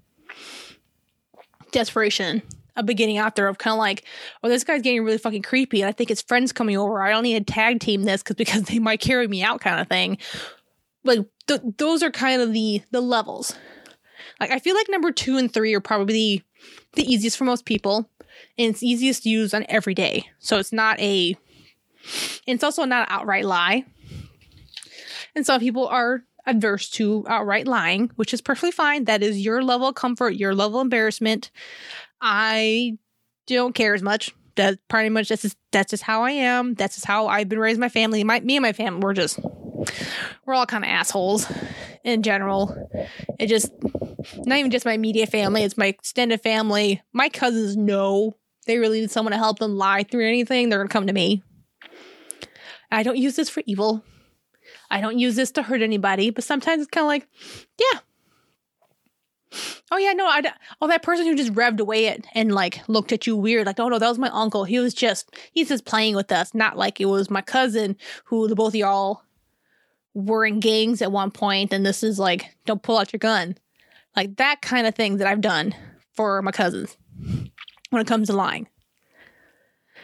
desperation 1.72 2.42
a 2.76 2.82
beginning 2.82 3.18
out 3.18 3.36
there 3.36 3.48
of 3.48 3.58
kind 3.58 3.72
of 3.72 3.78
like, 3.78 4.04
oh, 4.42 4.48
this 4.48 4.64
guy's 4.64 4.82
getting 4.82 5.04
really 5.04 5.18
fucking 5.18 5.42
creepy, 5.42 5.80
and 5.82 5.88
I 5.88 5.92
think 5.92 6.10
his 6.10 6.22
friends 6.22 6.52
coming 6.52 6.76
over. 6.76 7.02
I 7.02 7.10
don't 7.10 7.22
need 7.22 7.46
to 7.46 7.52
tag 7.52 7.80
team 7.80 8.04
this 8.04 8.22
because 8.22 8.36
because 8.36 8.62
they 8.62 8.78
might 8.78 9.00
carry 9.00 9.26
me 9.28 9.42
out, 9.42 9.60
kind 9.60 9.80
of 9.80 9.88
thing. 9.88 10.18
Like 11.04 11.20
th- 11.46 11.62
those 11.78 12.02
are 12.02 12.10
kind 12.10 12.42
of 12.42 12.52
the 12.52 12.82
the 12.90 13.00
levels. 13.00 13.56
Like 14.40 14.50
I 14.50 14.58
feel 14.58 14.74
like 14.74 14.88
number 14.88 15.12
two 15.12 15.38
and 15.38 15.52
three 15.52 15.74
are 15.74 15.80
probably 15.80 16.44
the 16.94 17.10
easiest 17.10 17.36
for 17.36 17.44
most 17.44 17.64
people, 17.64 18.08
and 18.58 18.70
it's 18.70 18.82
easiest 18.82 19.22
to 19.22 19.28
use 19.28 19.54
on 19.54 19.64
every 19.68 19.94
day. 19.94 20.28
So 20.38 20.58
it's 20.58 20.72
not 20.72 20.98
a, 21.00 21.36
it's 22.46 22.64
also 22.64 22.84
not 22.84 23.08
an 23.08 23.14
outright 23.18 23.44
lie. 23.44 23.84
And 25.34 25.44
some 25.44 25.60
people 25.60 25.86
are 25.86 26.24
adverse 26.46 26.88
to 26.90 27.24
outright 27.28 27.66
lying, 27.66 28.10
which 28.16 28.32
is 28.32 28.40
perfectly 28.40 28.70
fine. 28.70 29.04
That 29.04 29.22
is 29.22 29.44
your 29.44 29.62
level 29.62 29.88
of 29.88 29.94
comfort, 29.94 30.36
your 30.36 30.54
level 30.54 30.80
of 30.80 30.84
embarrassment. 30.84 31.50
I 32.20 32.98
don't 33.46 33.74
care 33.74 33.94
as 33.94 34.02
much. 34.02 34.34
That's 34.54 34.78
pretty 34.88 35.10
much 35.10 35.28
that's 35.28 35.42
just 35.42 35.56
that's 35.70 35.90
just 35.90 36.02
how 36.02 36.22
I 36.22 36.30
am. 36.30 36.74
That's 36.74 36.96
just 36.96 37.06
how 37.06 37.26
I've 37.26 37.48
been 37.48 37.58
raised. 37.58 37.78
My 37.78 37.88
family, 37.88 38.24
my 38.24 38.40
me 38.40 38.56
and 38.56 38.62
my 38.62 38.72
family, 38.72 39.00
we're 39.00 39.12
just 39.12 39.38
we're 40.44 40.54
all 40.54 40.66
kind 40.66 40.84
of 40.84 40.88
assholes 40.88 41.50
in 42.04 42.22
general. 42.22 42.90
It 43.38 43.48
just 43.48 43.70
not 44.38 44.58
even 44.58 44.70
just 44.70 44.86
my 44.86 44.92
immediate 44.92 45.28
family; 45.28 45.62
it's 45.62 45.76
my 45.76 45.86
extended 45.86 46.40
family. 46.42 47.02
My 47.12 47.28
cousins 47.28 47.76
know 47.76 48.36
they 48.66 48.78
really 48.78 49.00
need 49.00 49.10
someone 49.10 49.32
to 49.32 49.38
help 49.38 49.58
them 49.58 49.76
lie 49.76 50.02
through 50.02 50.26
anything. 50.26 50.68
They're 50.68 50.78
gonna 50.78 50.88
come 50.88 51.06
to 51.06 51.12
me. 51.12 51.42
I 52.90 53.02
don't 53.02 53.18
use 53.18 53.36
this 53.36 53.50
for 53.50 53.62
evil. 53.66 54.02
I 54.90 55.00
don't 55.00 55.18
use 55.18 55.36
this 55.36 55.50
to 55.52 55.62
hurt 55.62 55.82
anybody, 55.82 56.30
but 56.30 56.44
sometimes 56.44 56.82
it's 56.82 56.90
kind 56.90 57.04
of 57.04 57.08
like, 57.08 57.28
yeah, 57.78 58.00
Oh 59.90 59.96
yeah, 59.96 60.12
no, 60.12 60.26
I 60.26 60.42
oh 60.80 60.88
that 60.88 61.02
person 61.02 61.26
who 61.26 61.36
just 61.36 61.52
revved 61.52 61.80
away 61.80 62.06
it 62.06 62.26
and 62.34 62.52
like 62.52 62.80
looked 62.88 63.12
at 63.12 63.26
you 63.26 63.36
weird, 63.36 63.66
like 63.66 63.78
oh 63.78 63.88
no, 63.88 63.98
that 63.98 64.08
was 64.08 64.18
my 64.18 64.30
uncle. 64.30 64.64
He 64.64 64.78
was 64.78 64.94
just 64.94 65.34
he's 65.52 65.68
just 65.68 65.84
playing 65.84 66.16
with 66.16 66.32
us, 66.32 66.54
not 66.54 66.76
like 66.76 67.00
it 67.00 67.06
was 67.06 67.30
my 67.30 67.42
cousin 67.42 67.96
who 68.24 68.48
the 68.48 68.56
both 68.56 68.72
of 68.72 68.76
y'all 68.76 69.22
were 70.14 70.44
in 70.44 70.60
gangs 70.60 71.02
at 71.02 71.12
one 71.12 71.30
point, 71.30 71.72
and 71.72 71.86
this 71.86 72.02
is 72.02 72.18
like 72.18 72.56
don't 72.64 72.82
pull 72.82 72.98
out 72.98 73.12
your 73.12 73.18
gun, 73.18 73.56
like 74.16 74.36
that 74.36 74.62
kind 74.62 74.86
of 74.86 74.94
thing 74.94 75.18
that 75.18 75.28
I've 75.28 75.40
done 75.40 75.74
for 76.14 76.42
my 76.42 76.52
cousins 76.52 76.96
when 77.90 78.02
it 78.02 78.06
comes 78.06 78.28
to 78.28 78.34
lying. 78.34 78.68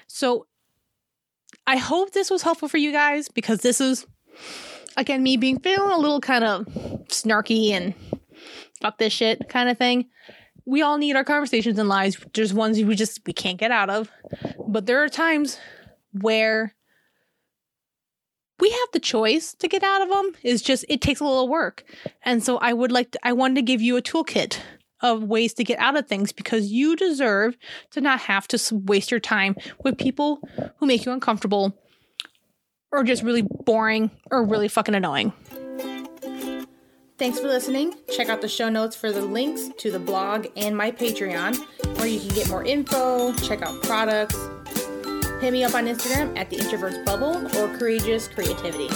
So 0.06 0.46
I 1.66 1.76
hope 1.76 2.12
this 2.12 2.30
was 2.30 2.42
helpful 2.42 2.68
for 2.68 2.78
you 2.78 2.92
guys 2.92 3.28
because 3.28 3.60
this 3.60 3.80
is 3.80 4.06
again 4.96 5.22
me 5.22 5.36
being 5.36 5.58
feeling 5.58 5.90
a 5.90 5.98
little 5.98 6.20
kind 6.20 6.44
of 6.44 6.66
snarky 7.08 7.70
and 7.70 7.94
fuck 8.82 8.98
this 8.98 9.12
shit 9.12 9.48
kind 9.48 9.68
of 9.68 9.78
thing. 9.78 10.06
we 10.64 10.82
all 10.82 10.98
need 10.98 11.16
our 11.16 11.24
conversations 11.24 11.78
in 11.78 11.88
lives. 11.88 12.16
There's 12.34 12.54
ones 12.54 12.80
we 12.82 12.94
just 12.94 13.20
we 13.26 13.32
can't 13.32 13.58
get 13.58 13.70
out 13.70 13.90
of. 13.90 14.10
But 14.66 14.86
there 14.86 15.02
are 15.02 15.08
times 15.08 15.58
where 16.12 16.74
we 18.60 18.70
have 18.70 18.88
the 18.92 19.00
choice 19.00 19.54
to 19.54 19.68
get 19.68 19.82
out 19.82 20.02
of 20.02 20.08
them. 20.08 20.32
It's 20.42 20.62
just 20.62 20.84
it 20.88 21.00
takes 21.00 21.20
a 21.20 21.24
little 21.24 21.48
work. 21.48 21.84
And 22.22 22.44
so 22.44 22.58
I 22.58 22.72
would 22.72 22.92
like 22.92 23.10
to, 23.12 23.18
I 23.22 23.32
wanted 23.32 23.56
to 23.56 23.62
give 23.62 23.80
you 23.80 23.96
a 23.96 24.02
toolkit 24.02 24.58
of 25.00 25.24
ways 25.24 25.52
to 25.54 25.64
get 25.64 25.80
out 25.80 25.96
of 25.96 26.06
things 26.06 26.30
because 26.32 26.70
you 26.70 26.94
deserve 26.94 27.56
to 27.90 28.00
not 28.00 28.20
have 28.20 28.46
to 28.48 28.74
waste 28.86 29.10
your 29.10 29.18
time 29.18 29.56
with 29.82 29.98
people 29.98 30.38
who 30.78 30.86
make 30.86 31.04
you 31.04 31.10
uncomfortable 31.10 31.76
or 32.92 33.02
just 33.02 33.24
really 33.24 33.42
boring 33.42 34.12
or 34.30 34.44
really 34.44 34.68
fucking 34.68 34.94
annoying. 34.94 35.32
Thanks 37.22 37.38
for 37.38 37.46
listening. 37.46 37.94
Check 38.12 38.28
out 38.28 38.40
the 38.40 38.48
show 38.48 38.68
notes 38.68 38.96
for 38.96 39.12
the 39.12 39.22
links 39.22 39.70
to 39.78 39.92
the 39.92 40.00
blog 40.00 40.48
and 40.56 40.76
my 40.76 40.90
Patreon, 40.90 41.56
where 41.96 42.08
you 42.08 42.18
can 42.18 42.30
get 42.30 42.48
more 42.48 42.64
info, 42.64 43.32
check 43.34 43.62
out 43.62 43.80
products. 43.84 44.34
Hit 45.40 45.52
me 45.52 45.62
up 45.62 45.72
on 45.76 45.86
Instagram 45.86 46.36
at 46.36 46.50
the 46.50 46.56
Introverts 46.56 47.04
Bubble 47.04 47.46
or 47.56 47.78
Courageous 47.78 48.26
Creativity. 48.26 48.88